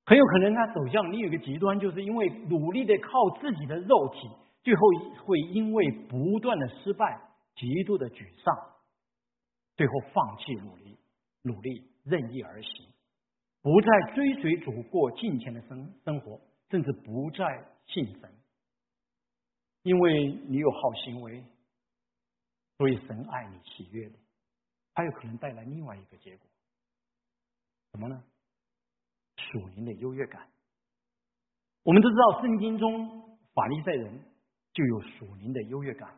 [0.05, 4.29] 很有可能他走向另一个极端，就是因为努力的靠自己的肉体，
[4.63, 4.81] 最后
[5.25, 7.19] 会因为不断的失败，
[7.53, 8.55] 极度的沮丧，
[9.75, 10.97] 最后放弃努力，
[11.41, 11.83] 努力。
[12.09, 12.87] 任意而行，
[13.61, 16.39] 不再追随主过金钱的生生活，
[16.69, 18.29] 甚至不再信神，
[19.83, 21.43] 因为你有好行为，
[22.77, 24.15] 所以神爱你喜悦的，
[24.93, 26.47] 还有可能带来另外一个结果，
[27.91, 28.23] 什么呢？
[29.35, 30.47] 属灵的优越感。
[31.83, 34.19] 我们都知道，圣经中法利赛人
[34.73, 36.17] 就有属灵的优越感。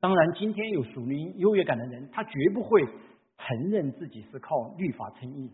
[0.00, 2.82] 当然，今天有属灵优越感的人，他绝不会。
[3.38, 5.50] 承认自己是靠律法称义，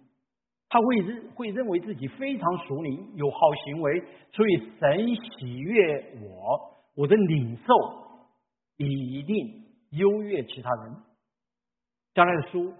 [0.69, 7.65] 他会认会认为自己非常熟灵，有好行为，所以神喜悦我，我的领受
[8.79, 10.97] 一定优越其他人。
[12.15, 12.75] 加拉的书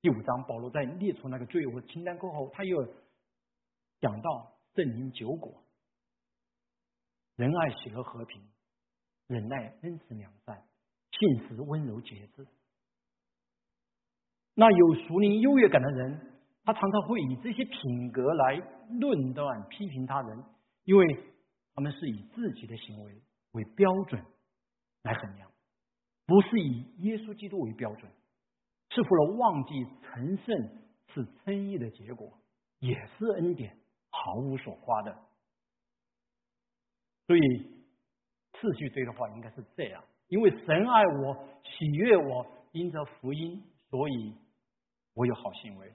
[0.00, 2.86] 第五章，保罗在列出那个罪恶清单过后，他又
[4.00, 5.52] 讲到圣灵九果：
[7.36, 8.40] 仁爱、喜乐、和平、
[9.26, 10.62] 忍耐、恩慈、良善、
[11.10, 12.46] 信实、温柔、节制。
[14.54, 16.20] 那有熟龄优越感的人，
[16.62, 18.56] 他常常会以这些品格来
[19.00, 20.44] 论断、批评他人，
[20.84, 21.06] 因为
[21.74, 24.22] 他们是以自己的行为为标准
[25.04, 25.50] 来衡量，
[26.26, 28.12] 不是以耶稣基督为标准。
[28.90, 30.68] 是否了忘记成圣
[31.14, 32.30] 是称义的结果，
[32.78, 33.74] 也是恩典，
[34.10, 35.16] 毫无所花的。
[37.26, 37.40] 所以
[38.52, 43.62] 次序对的话，应该是这样：因为神爱我，喜悦我，因着福音。
[43.92, 44.34] 所以，
[45.14, 45.94] 我有好行为，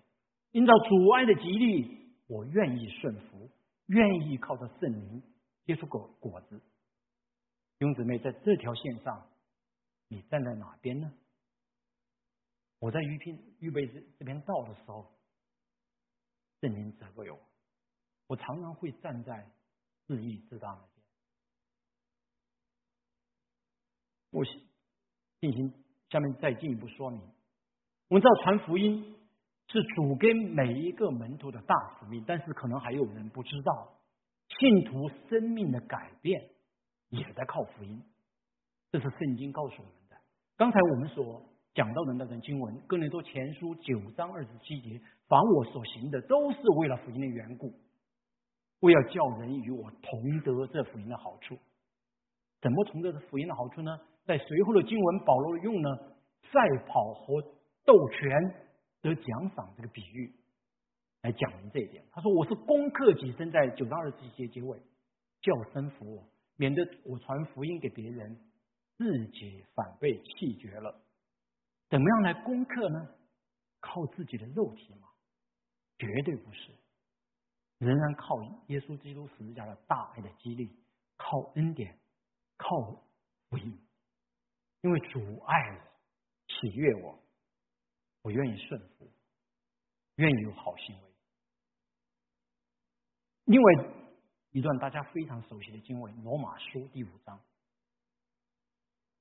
[0.51, 3.49] 因着主爱的激励，我愿意顺服，
[3.88, 5.23] 愿意靠着圣灵
[5.65, 6.60] 结出果果子。
[7.80, 9.30] 弟兄姊妹，在这条线上，
[10.08, 11.12] 你站在哪边呢？
[12.80, 15.12] 我在预聘预备这这篇道的时候，
[16.62, 17.39] 圣灵责备我，
[18.27, 19.51] 我常常会站在
[20.06, 21.06] 自义自大那边。
[24.30, 24.45] 我
[25.39, 25.73] 进行
[26.10, 27.21] 下面再进一步说明。
[28.10, 29.15] 我们知道传福音
[29.67, 33.89] 是主给每一个门徒的大使命，但是可能还有人不知道，
[34.48, 36.41] 信徒生命的改变
[37.10, 38.02] 也在靠福音。
[38.93, 40.15] 这是圣经告诉我们的。
[40.56, 41.43] 刚才我们所
[41.74, 47.74] 讲到的那段经文，《哥林多前书》九章二十七节：“凡我所行的，都是为了福音的缘故，
[48.80, 51.58] 为要叫人与我同得这福音的好处。”
[52.62, 54.00] 怎么同得这福音的好处呢？
[54.24, 56.15] 在随后的经文，保罗用了
[56.54, 57.57] 赛跑和。
[57.88, 58.54] 斗拳
[59.02, 60.36] 得奖赏这个比喻
[61.21, 62.04] 来讲明这一点。
[62.12, 64.78] 他说：“我是攻克己身，在九章二十节结尾
[65.39, 68.38] 叫声服我，免得我传福音给别人，
[68.97, 71.02] 自己反被弃绝了。
[71.88, 73.08] 怎么样来攻克呢？
[73.80, 75.08] 靠自己的肉体吗？
[75.97, 76.73] 绝对不是，
[77.78, 80.69] 仍然靠耶稣基督十字架的大爱的激励，
[81.15, 81.97] 靠恩典，
[82.58, 82.67] 靠
[83.50, 83.80] 福音，
[84.82, 85.80] 因为阻碍我，
[86.50, 87.17] 喜悦我。”
[88.28, 89.10] 我愿意顺服，
[90.16, 91.02] 愿意有好行为。
[93.46, 93.74] 另外
[94.52, 97.38] 一段大家非常熟悉的经文《罗马书》第五章，《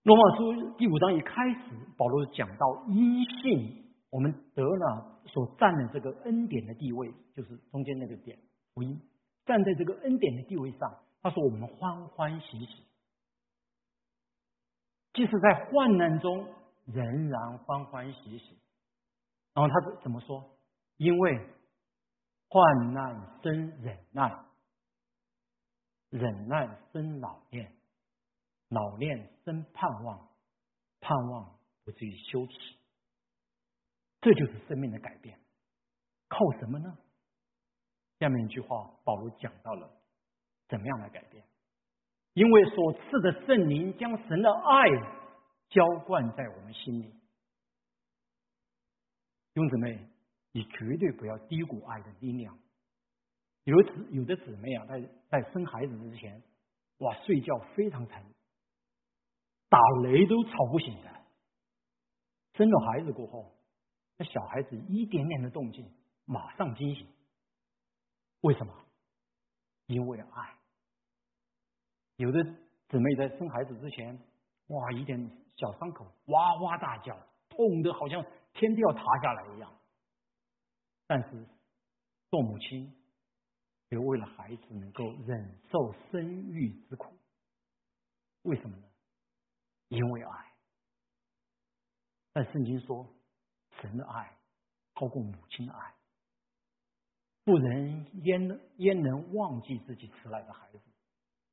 [0.03, 8.37] 罗马书》第五章一开始，保罗讲到因信我们得了所占的这个恩典的地位，就是中间那个点
[8.75, 9.00] 福音，
[9.44, 10.92] 站在这个恩典的地位上，
[11.23, 12.83] 他说我们欢欢喜喜，
[15.13, 16.52] 即使在患难中
[16.87, 18.59] 仍然欢欢喜喜。
[19.57, 20.54] 然后他怎么说？
[20.98, 21.48] 因为
[22.48, 24.44] 患难生忍耐，
[26.11, 27.75] 忍耐生老练，
[28.69, 30.29] 老练生盼望，
[31.00, 32.54] 盼望不至于羞耻。
[34.21, 35.40] 这就是生命的改变。
[36.29, 36.98] 靠什么呢？
[38.19, 39.90] 下面一句话，保罗讲到了
[40.69, 41.42] 怎么样来改变？
[42.35, 44.88] 因为所赐的圣灵将神的爱
[45.71, 47.15] 浇灌在我们心里。
[49.57, 49.98] 兄姊妹，
[50.52, 52.59] 你绝对不要低估爱的力量。
[53.65, 55.00] 有的有的姊妹啊，在
[55.31, 56.42] 在生孩子之前，
[56.98, 58.23] 哇，睡觉非常沉，
[59.71, 61.11] 打雷都吵不醒的。
[62.52, 63.50] 生了孩子过后，
[64.19, 65.90] 那小孩子一点点的动静，
[66.27, 67.09] 马上惊醒。
[68.42, 68.75] 为什么？
[69.87, 70.54] 因为爱。
[72.17, 72.44] 有的
[72.90, 74.19] 姊妹在生孩子之前，
[74.67, 75.19] 哇，一点
[75.57, 78.23] 小伤口，哇哇大叫，痛的好像
[78.59, 79.73] 天都要塌下来一样。
[81.07, 81.46] 但是
[82.31, 82.92] 做母亲，
[83.88, 87.17] 却为了孩子能够忍受生育之苦。
[88.42, 88.83] 为什么呢？
[89.88, 90.52] 因为爱。
[92.33, 93.07] 但圣经说，
[93.81, 94.37] 神的爱
[94.94, 95.94] 超过母亲的爱。
[97.44, 100.81] 不人焉焉能忘记自己迟来的孩子？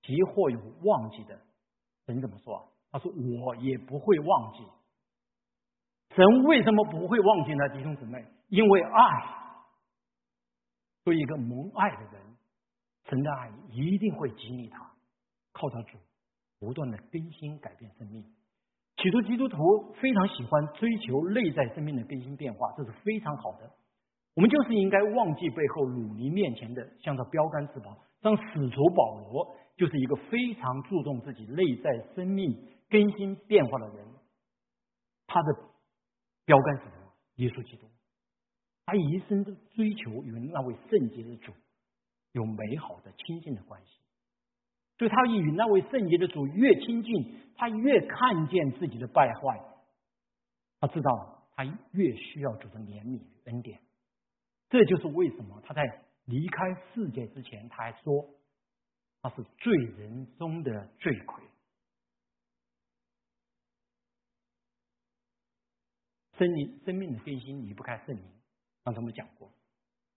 [0.02, 1.40] 即或有忘记的，
[2.06, 2.70] 神怎么说？
[2.92, 4.68] 他说：“我也不会忘记。”
[6.16, 7.70] 神为什么不会忘记呢？
[7.70, 9.44] 弟兄姊妹，因为爱。
[11.04, 12.22] 对一个蒙爱的人，
[13.10, 14.90] 神的爱一定会激励他，
[15.52, 15.98] 靠他主
[16.60, 18.24] 不断的更新改变生命。
[18.98, 23.70] 许多基督徒非常喜欢追求内在生命的更新变化，这是非常好的。
[24.36, 27.98] 我们就是应该忘记背后，努力面前的，向着标杆自跑。
[28.22, 32.56] 像使徒保罗就是一个非常注重自己内在生命
[32.90, 34.08] 更新变化的人。
[35.28, 35.56] 他的
[36.46, 37.14] 标杆是什么？
[37.36, 37.88] 耶稣基督。
[38.86, 41.54] 他一生的追求与那位圣洁的主
[42.34, 44.02] 有美好的亲近的关系，
[44.98, 49.64] 所以他与那位圣洁的主越亲近，他越看见自己的败坏，
[50.82, 53.80] 他知道他越需要主的怜悯与恩典。
[54.70, 55.82] 这就是为什么他在
[56.26, 58.26] 离开世界之前，他还说
[59.22, 61.44] 他是罪人中的罪魁。
[66.38, 68.24] 生灵生命的更新离不开圣灵。
[68.84, 69.52] 刚才我们讲过，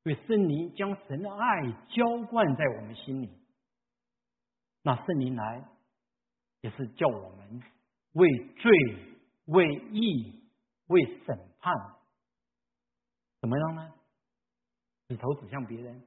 [0.04, 1.62] 因为圣灵将神的爱
[1.94, 3.30] 浇灌在我们心里，
[4.82, 5.64] 那圣灵来
[6.62, 7.62] 也是叫我们
[8.12, 8.72] 为罪、
[9.46, 10.42] 为义、
[10.86, 11.74] 为审判，
[13.40, 13.92] 怎么样呢？
[15.08, 16.02] 指头指向别人，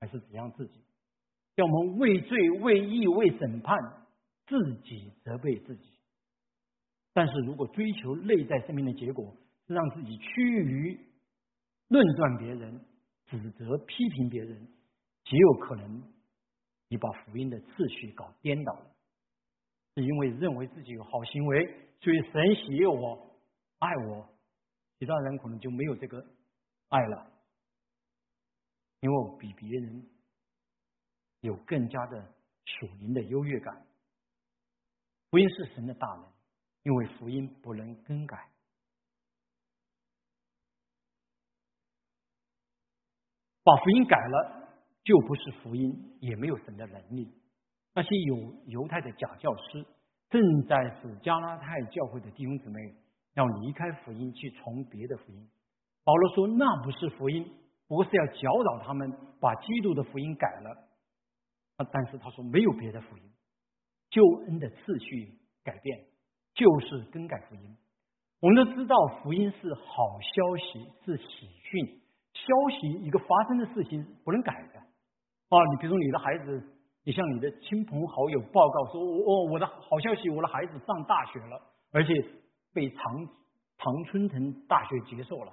[0.00, 0.82] 还是指向自己？
[1.56, 3.76] 叫我们为罪、为义、为审判，
[4.46, 5.93] 自己责备自己。
[7.14, 9.34] 但是如果追求内在生命的结果，
[9.66, 11.00] 是让自己趋于。
[11.88, 12.80] 论断别人、
[13.26, 14.66] 指责、批评别人，
[15.22, 16.02] 极有可能
[16.88, 18.90] 你把福音的次序搞颠倒了。
[19.94, 21.64] 是因为认为自己有好行为，
[22.00, 23.36] 所以神喜悦我、
[23.78, 24.26] 爱我，
[24.98, 26.26] 其他人可能就没有这个
[26.88, 27.30] 爱了。
[29.00, 30.08] 因为我比别人
[31.40, 32.34] 有更加的
[32.64, 33.86] 属灵的优越感。
[35.30, 36.26] 福音是神的大能，
[36.84, 38.48] 因为福音不能更改。
[43.64, 44.68] 把福音改了，
[45.02, 47.32] 就不是福音，也没有神的能力。
[47.94, 49.86] 那些有犹太的假教师，
[50.28, 52.94] 正在使加拉太教会的弟兄姊妹
[53.32, 55.48] 要离开福音，去从别的福音。
[56.04, 57.50] 保罗说，那不是福音，
[57.88, 59.10] 不是要搅扰他们
[59.40, 60.90] 把基督的福音改了。
[61.90, 63.32] 但是他说没有别的福音，
[64.10, 66.06] 救恩的次序改变，
[66.54, 67.76] 就是更改福音。
[68.40, 72.00] 我们都知道，福音是好消息，是喜讯。
[72.34, 72.46] 消
[72.78, 75.64] 息一个发生的事情不能改的啊！
[75.70, 76.62] 你比如说你的孩子，
[77.04, 82.12] 你向你的亲朋好友报告说：“我我的好消息，我的孩子上大学了，而且
[82.72, 83.28] 被常
[83.78, 85.52] 常春藤大学接受了。”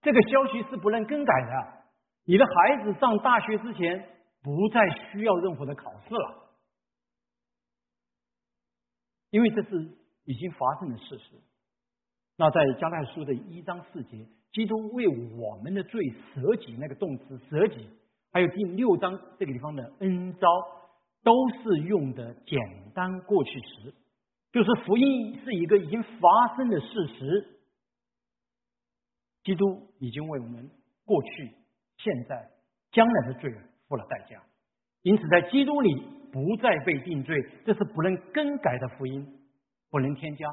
[0.00, 1.82] 这个消息是不能更改的。
[2.24, 4.08] 你的孩子上大学之前
[4.42, 6.48] 不再需要任何的考试了，
[9.30, 9.98] 因为这是
[10.28, 11.36] 已经发生的事实。
[12.36, 14.26] 那在加太书的一章四节。
[14.50, 16.02] 基督为我们的罪
[16.34, 17.86] 舍己，那个动词舍己，
[18.32, 20.48] 还有第六章这个地方的恩招，
[21.22, 22.58] 都是用的简
[22.94, 23.94] 单过去时，
[24.50, 27.60] 就是福音是一个已经发生的事实。
[29.44, 30.70] 基督已经为我们
[31.04, 31.54] 过去、
[31.98, 32.50] 现在、
[32.90, 34.42] 将来的罪人付了代价，
[35.02, 35.94] 因此在基督里
[36.32, 39.37] 不再被定罪，这是不能更改的福音，
[39.90, 40.46] 不能添加，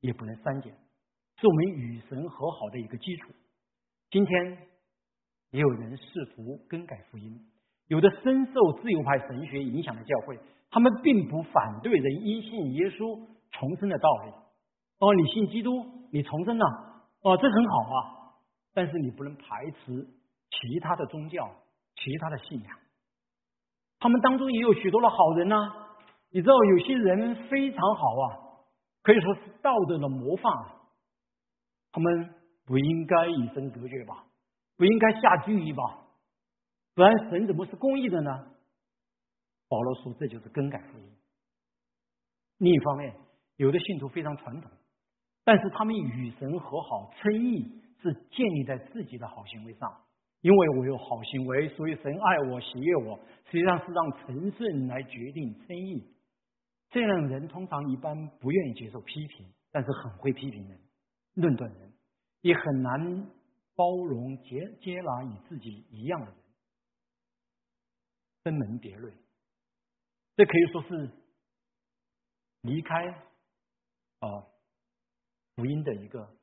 [0.00, 0.72] 也不能删减。
[1.36, 3.32] 是我们与神和好的一个基础。
[4.10, 4.58] 今天
[5.50, 7.40] 也有人试图更改福音，
[7.86, 10.38] 有的深受自由派神学影响的教会，
[10.70, 13.18] 他们并不反对人因信耶稣
[13.50, 14.32] 重生的道理。
[14.98, 16.66] 哦，你信基督，你重生了，
[17.22, 18.20] 哦，这很好啊。
[18.74, 20.06] 但是你不能排斥
[20.50, 21.50] 其他的宗教、
[21.96, 22.78] 其他的信仰。
[23.98, 25.56] 他们当中也有许多的好人呐。
[26.32, 28.24] 你知道，有些人非常好啊，
[29.02, 30.52] 可以说是道德的模范。
[31.92, 32.34] 他们
[32.64, 34.24] 不应该以身隔绝吧？
[34.76, 35.82] 不应该下地狱吧？
[36.94, 38.30] 不然神怎么是公义的呢？
[39.68, 41.04] 保罗说，这就是更改福音。
[42.58, 43.14] 另一方面，
[43.56, 44.70] 有的信徒非常传统，
[45.44, 49.92] 但是他们与神和好称义是建立在自己的好行为上，
[50.42, 53.18] 因为我有好行为，所以神爱我、喜悦我。
[53.50, 56.06] 实际上是让神圣来决定称义。
[56.90, 60.80] 这样的人通常一般不愿意接受批评，但是很会批评人、
[61.34, 61.92] 论断人，
[62.40, 63.30] 也很难
[63.76, 66.36] 包容接接纳与自己一样的人，
[68.42, 69.12] 分门别类。
[70.36, 71.10] 这可以说是
[72.62, 73.06] 离开
[74.20, 74.46] 啊
[75.54, 76.36] 福音的一个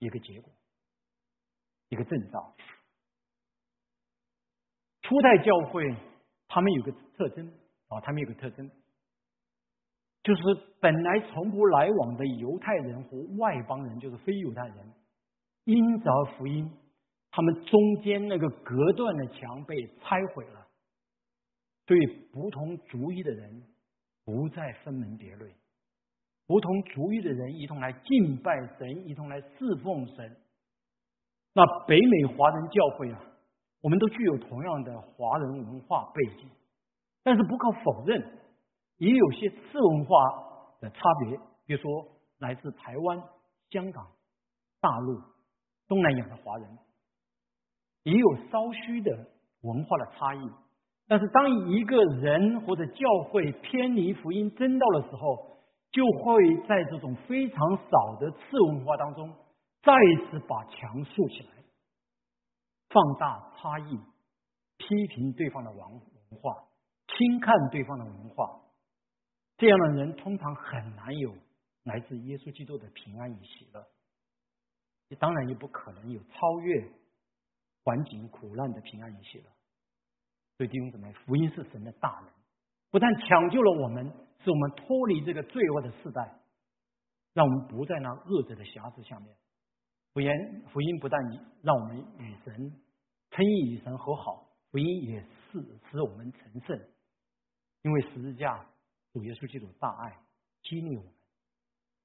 [0.00, 0.52] 一个结果，
[1.88, 2.54] 一个征兆。
[5.02, 5.96] 初代教会
[6.46, 7.48] 他们有个特征
[7.88, 8.70] 啊，他们有个特征，
[10.22, 10.42] 就是
[10.80, 14.76] 本来从不来往的犹太人和外邦人，就是非犹太人，
[15.64, 16.70] 因着福音，
[17.30, 20.66] 他们中间那个隔断的墙被拆毁了。
[21.86, 21.98] 对
[22.32, 23.62] 不同族裔的人
[24.24, 25.56] 不再分门别类，
[26.46, 30.36] 不同族裔的人一同来敬拜神，一同来侍奉神。
[31.52, 33.20] 那北美华人教会啊，
[33.80, 36.48] 我们都具有同样的华人文化背景，
[37.24, 38.39] 但是不可否认，
[39.00, 40.14] 也有些次文化
[40.80, 42.06] 的差别，比如说
[42.38, 43.22] 来自台湾、
[43.70, 44.06] 香港、
[44.78, 45.18] 大陆、
[45.88, 46.78] 东南亚的华人，
[48.02, 49.10] 也有稍许的
[49.62, 50.50] 文化的差异。
[51.08, 55.56] 但是，当一个人或者教会偏离福音真道的时候，
[55.90, 59.34] 就会在这种非常少的次文化当中，
[59.82, 61.64] 再一次把墙竖起来，
[62.90, 63.98] 放大差异，
[64.76, 66.64] 批评对方的文文化，
[67.08, 68.60] 轻看对方的文化。
[69.60, 71.36] 这样的人通常很难有
[71.84, 73.86] 来自耶稣基督的平安与喜乐，
[75.18, 76.90] 当然也不可能有超越
[77.84, 79.44] 环境苦难的平安与喜乐。
[80.56, 82.32] 所以弟兄姊妹，福音是神的大能，
[82.90, 84.10] 不但抢救了我们，
[84.42, 86.40] 使我们脱离这个罪恶的世代，
[87.34, 89.36] 让我们不在那恶者的辖制下面。
[90.14, 90.30] 福音
[90.72, 91.20] 福音不但
[91.62, 92.54] 让我们与神
[93.30, 96.80] 称义、与神和好，福音也是使我们成圣。
[97.82, 98.66] 因为十字架
[99.12, 100.18] 主耶稣基督大爱
[100.62, 101.12] 激励我们，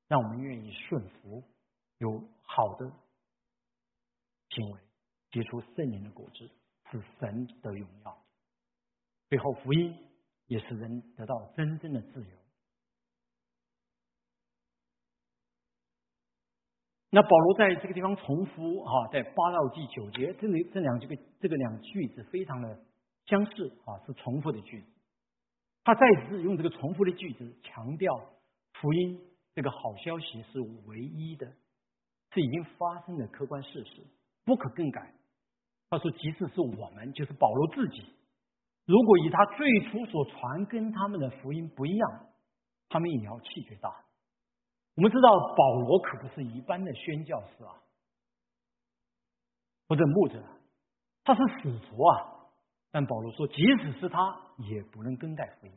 [0.08, 1.44] 让我们愿意顺服，
[1.98, 2.92] 有好的
[4.50, 4.80] 行为，
[5.32, 6.50] 结出圣灵的果子，
[6.92, 8.18] 使神得荣耀。
[9.30, 9.96] 最后，福音
[10.48, 12.38] 也使人得到真正的自由。
[17.10, 21.08] 那保罗在这个地方重复啊，在八到第九节，这里这两句
[21.40, 22.86] 这个两句子非常的
[23.26, 24.88] 相似啊，是重复的句子。
[25.86, 28.14] 他再次用这个重复的句子强调
[28.74, 29.22] 福音
[29.54, 31.46] 这个好消息是唯一的，
[32.34, 34.04] 是已经发生的客观事实，
[34.44, 35.14] 不可更改。
[35.90, 38.04] 他说，即使是我们，就是保罗自己。
[38.86, 42.28] 如果以他最初所传跟他们的福音不一样，
[42.90, 44.04] 他们也要气绝大。
[44.96, 47.80] 我们知道保罗可不是一般的宣教士啊，
[49.88, 50.44] 或者牧者，
[51.24, 52.35] 他是使徒啊。
[52.96, 54.18] 但保罗说，即使是他，
[54.70, 55.74] 也不能更改福音，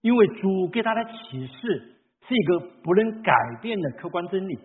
[0.00, 1.94] 因为主给他的启示
[2.26, 4.58] 是一个不能改变的客观真理。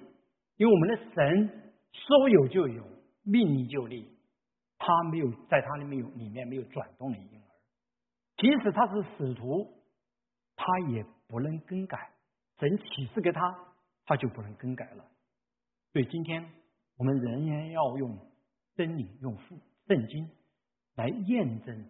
[0.55, 2.85] 因为我们的神说有就有，
[3.23, 4.07] 命立就立，
[4.77, 7.43] 他没有在他里面有里面没有转动的婴儿。
[8.37, 9.67] 即使他是使徒，
[10.55, 12.11] 他也不能更改。
[12.59, 13.41] 神启示给他，
[14.05, 15.03] 他就不能更改了。
[15.91, 16.49] 所以今天
[16.97, 18.17] 我们仍然要用
[18.73, 20.29] 真理、用父圣经
[20.95, 21.85] 来验证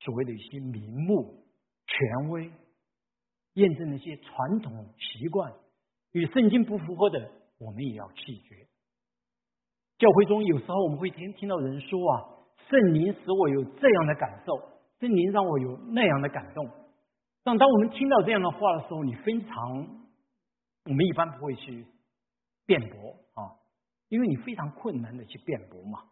[0.00, 1.44] 所谓的一些名目、
[1.86, 2.50] 权威，
[3.54, 5.52] 验证那些传统习惯
[6.12, 8.66] 与圣经不符合的，我们也要弃绝。
[9.98, 12.28] 教会中有时候我们会听听到人说啊，
[12.68, 14.78] 圣灵使我有这样的感受。
[15.00, 16.68] 圣灵让我有那样的感动，
[17.44, 19.54] 但当我们听到这样的话的时候，你非常，
[20.86, 21.86] 我们一般不会去
[22.66, 23.62] 辩驳啊，
[24.08, 26.02] 因为你非常困难的去辩驳嘛，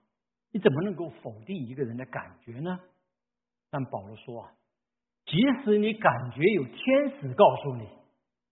[0.57, 2.81] 你怎么能够否定一个人的感觉呢？
[3.69, 4.53] 但保罗说啊，
[5.27, 7.87] 即使你感觉有天使告诉你，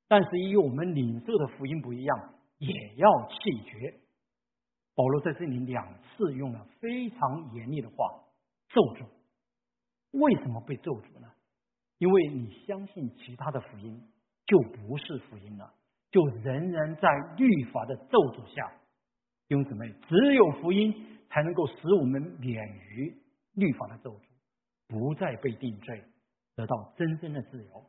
[0.06, 3.94] 但是与我们领受的福音不一样，也要弃绝。
[4.94, 7.96] 保罗在这里两次用了非常严厉的话
[8.68, 9.06] 咒诅。
[10.10, 11.32] 为什么被咒诅呢？
[11.96, 13.98] 因为你相信其他的福音
[14.44, 15.72] 就不是福音了，
[16.10, 18.70] 就仍然在律法的咒诅下。
[19.48, 23.12] 兄姊妹，只有福音才能够使我们免于
[23.54, 24.22] 律法的咒诅，
[24.86, 26.00] 不再被定罪，
[26.54, 27.84] 得到真正的自由。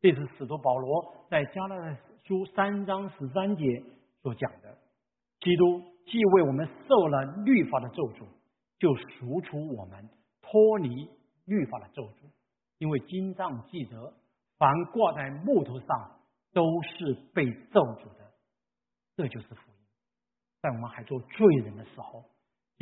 [0.00, 3.82] 这是使徒保罗在加拉书三章十三节
[4.22, 4.78] 所讲的：
[5.40, 8.26] 基督既为我们受了律法的咒诅，
[8.78, 10.08] 就赎出我们
[10.40, 11.10] 脱离。
[11.46, 12.30] 律法的咒诅，
[12.78, 14.14] 因为经上记着，
[14.56, 16.18] 凡挂在木头上
[16.54, 18.32] 都是被咒诅的。
[19.14, 19.78] 这就是福音。
[20.62, 22.24] 在我们还做罪人的时候，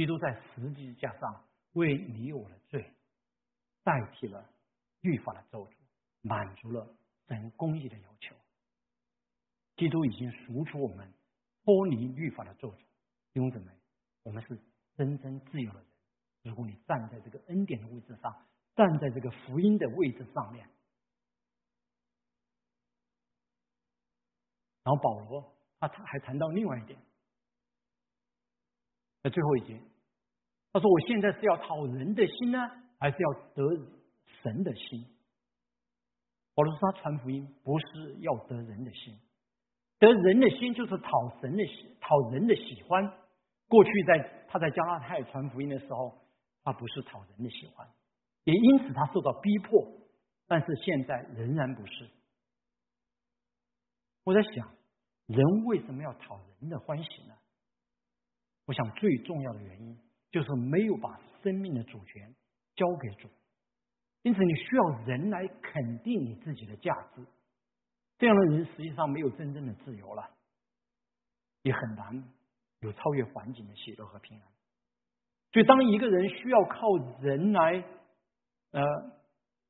[0.02, 1.44] 基督在十字架上
[1.74, 2.92] 为你我的罪
[3.84, 4.44] 代替了
[5.00, 5.74] 律法的咒诅，
[6.22, 6.92] 满足了
[7.28, 8.34] 神公义的要求。
[9.76, 11.14] 基督已经赎出我们，
[11.62, 12.78] 脱离律法的咒诅。
[13.32, 13.70] 弟兄姊妹，
[14.24, 14.60] 我们是
[14.96, 15.88] 真正自由的人。
[16.42, 18.44] 如果你站在这个恩典的位置上，
[18.74, 20.68] 站在这个福音的位置上面，
[24.82, 27.00] 然后保罗他他还谈到另外一点，
[29.22, 29.80] 在最后一节，
[30.72, 32.58] 他说：“我现在是要讨人的心呢，
[32.98, 33.62] 还是要得
[34.42, 35.06] 神的心？”
[36.54, 39.18] 保罗说：“他传福音不是要得人的心，
[39.98, 43.12] 得人的心就是讨神的喜，讨人的喜欢。
[43.68, 46.18] 过去在他在加拉太传福音的时候。”
[46.64, 47.88] 他不是讨人的喜欢，
[48.44, 49.84] 也因此他受到逼迫，
[50.46, 52.08] 但是现在仍然不是。
[54.22, 54.72] 我在想，
[55.26, 57.34] 人为什么要讨人的欢喜呢？
[58.66, 59.98] 我想最重要的原因
[60.32, 62.34] 就是没有把生命的主权
[62.74, 63.28] 交给主，
[64.22, 67.24] 因此你需要人来肯定你自己的价值。
[68.18, 70.28] 这样的人实际上没有真正的自由了，
[71.62, 72.24] 也很难
[72.80, 74.46] 有超越环境的喜乐和平安。
[75.52, 76.86] 所以，当一个人需要靠
[77.20, 77.84] 人来，
[78.70, 78.82] 呃，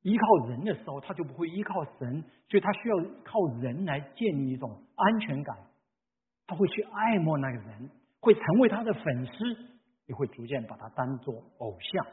[0.02, 2.22] 依靠人的时候，他就不会依靠神。
[2.48, 5.56] 所以他需要靠人来建立一种安全感。
[6.46, 7.90] 他会去爱慕那个人，
[8.20, 9.71] 会成为他的粉丝，
[10.06, 12.06] 你会逐渐把他当做偶像。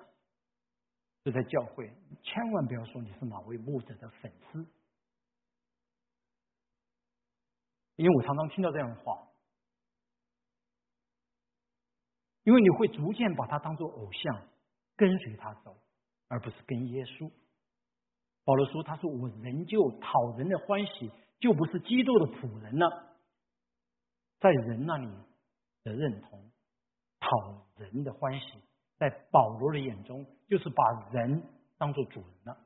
[1.24, 1.92] 这在教会，
[2.24, 4.66] 千万不要说你是哪位牧者的粉丝，
[7.96, 9.28] 因为我常常听到这样的话。
[12.44, 14.48] 因为你会逐渐把他当做偶像，
[14.96, 15.78] 跟随他走，
[16.30, 17.30] 而不是跟耶稣。
[18.44, 23.18] 保罗说：“他说我仍旧讨人的欢喜，就不是基督的仆人了。
[24.40, 25.08] 在人那里
[25.84, 26.49] 的认同，
[27.20, 28.46] 讨人的欢喜，
[28.98, 31.44] 在保罗的眼中，就是把人
[31.78, 32.58] 当做主人了，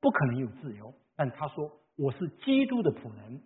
[0.00, 0.92] 不可能有自由。
[1.16, 3.42] 但他说我是基督的仆人，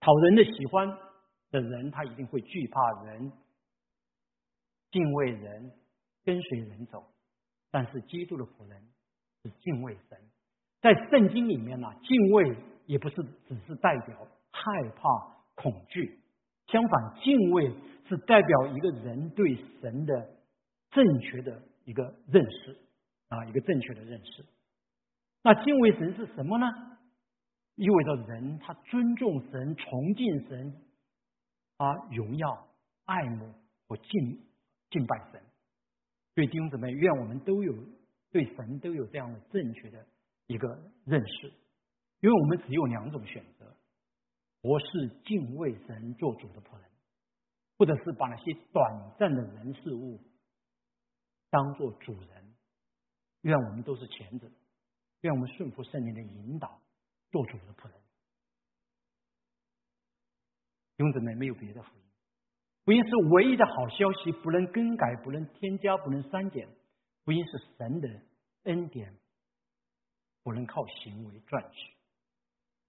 [0.00, 0.88] 讨人的喜欢
[1.50, 3.32] 的人，他一定会惧怕人。”
[4.92, 5.70] 敬畏人，
[6.24, 7.04] 跟随人走，
[7.70, 8.88] 但是基督的仆人
[9.40, 10.18] 是敬畏神。
[10.80, 12.56] 在圣经里面呢，敬畏
[12.86, 15.08] 也不是只是代表害怕、
[15.54, 16.18] 恐惧，
[16.66, 17.72] 相反，敬畏
[18.10, 20.30] 是代表一个人对神的
[20.90, 22.76] 正确的一个认识
[23.28, 24.44] 啊，一个正确的认识。
[25.42, 26.66] 那敬畏神是什么呢？
[27.76, 30.74] 意味着人他尊重神、崇敬神，
[31.78, 32.68] 啊，荣耀、
[33.06, 33.54] 爱慕
[33.88, 34.50] 和敬。
[34.90, 35.40] 敬拜神，
[36.34, 37.72] 所以弟兄姊妹，愿我们都有
[38.32, 40.04] 对神都有这样的正确的
[40.48, 40.66] 一个
[41.04, 41.46] 认识，
[42.18, 43.72] 因为我们只有两种选择：
[44.62, 46.89] 我是敬畏神做主的仆人，
[47.80, 50.20] 或者是把那些短暂的人事物
[51.48, 52.54] 当做主人。
[53.40, 54.46] 愿我们都是前者，
[55.22, 56.78] 愿我们顺服圣灵的引导，
[57.30, 57.98] 做主的仆人。
[60.98, 62.04] 弟兄姊妹，没有别的福音。
[62.84, 66.68] 福音是唯一的好消息，不能更改，不能添加，不能删减。
[67.24, 68.08] 福音是神的
[68.64, 69.18] 恩典，
[70.42, 71.94] 不能靠行为赚取。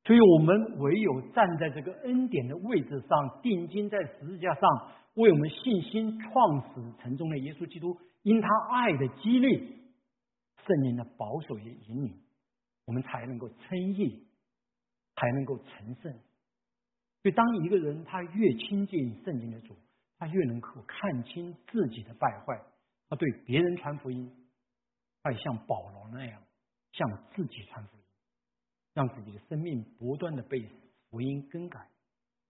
[0.04, 9.78] 所以我们唯有站在这个恩典的位置上，定睛在十字架上，为我们信心创始成终的耶稣基督，因他爱的激励，
[10.66, 12.20] 圣灵的保守与引领，
[12.86, 14.28] 我们才能够称义，
[15.16, 16.12] 才能够成圣。
[17.22, 19.76] 所以，当一个人他越亲近圣经的主，
[20.18, 22.60] 他越能够看清自己的败坏。
[23.08, 24.32] 他对别人传福音，
[25.22, 26.42] 他像保罗那样
[26.94, 28.01] 向自己传福音，
[28.94, 30.70] 让自己的生命不断的被
[31.10, 31.88] 福音更改。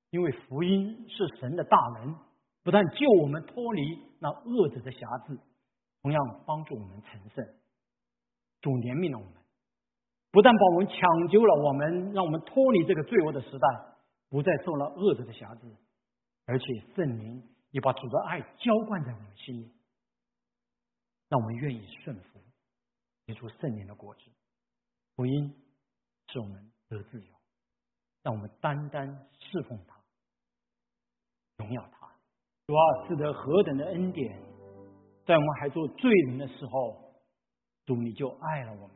[0.09, 2.15] 因为福音是神的大能，
[2.63, 3.81] 不但救我们脱离
[4.19, 5.39] 那恶者的辖制，
[6.01, 7.45] 同样帮助我们成圣。
[8.61, 9.33] 主怜悯了我们，
[10.31, 13.67] 不但把我们抢救了我们，让我们脱离这个罪恶的时代。
[14.29, 15.67] 不再受了恶者的辖制，
[16.45, 16.65] 而且
[16.95, 19.69] 圣灵也把主的爱浇灌在我们心里，
[21.27, 22.39] 让我们愿意顺服，
[23.25, 24.21] 结出圣灵的果子。
[25.17, 25.53] 福音
[26.32, 27.34] 使我们得自由，
[28.23, 29.07] 让我们单单
[29.38, 30.01] 侍奉他，
[31.57, 32.07] 荣耀他。
[32.67, 34.41] 主啊，是得何等的恩典！
[35.25, 37.13] 在我们还做罪人的时候，
[37.86, 38.95] 主你就爱了我们，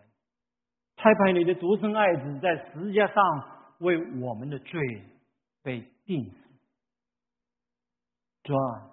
[0.95, 4.79] 差派你的独生爱子在十字架上为我们的罪。
[5.65, 6.37] 被定死，
[8.43, 8.91] 主啊，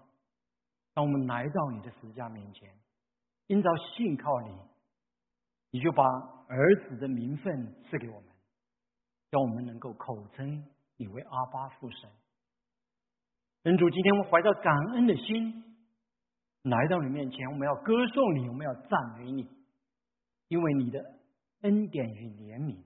[0.95, 2.75] 当我们来到你的十字架面前，
[3.47, 4.57] 因着信靠你，
[5.71, 6.03] 你就把
[6.49, 8.32] 儿子的名分赐给我们，
[9.33, 10.63] 让我们能够口称
[10.99, 12.11] 你为阿巴父神。
[13.63, 15.79] 恩主，今天我们怀着感恩的心
[16.65, 19.49] 来到你面前，我们要歌颂你，我们要赞美你，
[20.49, 21.01] 因为你的
[21.63, 22.85] 恩典与怜悯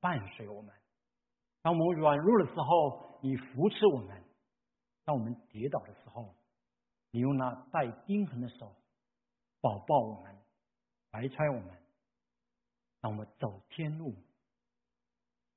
[0.00, 0.74] 伴随我们。
[1.60, 4.16] 当我们软弱的时候，你扶持我们；
[5.04, 6.34] 当我们跌倒的时候，
[7.10, 8.74] 你用那带钉痕的手
[9.60, 10.34] 保抱我们，
[11.12, 11.68] 怀揣我们，
[13.02, 14.14] 让我们走天路。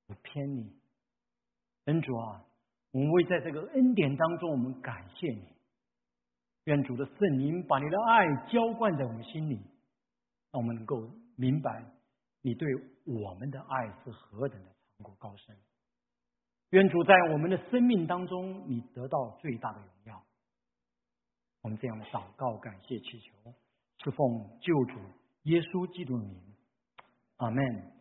[0.09, 0.75] 我偏你，
[1.85, 2.43] 恩主啊，
[2.91, 5.43] 我们为在这个恩典当中，我们感谢你。
[6.63, 9.55] 愿主的圣灵把你的爱浇灌在我们心里，
[10.51, 11.85] 让我们能够明白
[12.41, 12.67] 你对
[13.05, 15.55] 我们的爱是何等的长阔高深。
[16.71, 20.23] 愿主在我们的生命当中，你得到最大的荣耀。
[21.61, 23.53] 我们这样的祷告、感谢、祈求，
[24.03, 24.99] 是奉救主
[25.43, 26.55] 耶稣基督的名，
[27.37, 27.98] 阿门。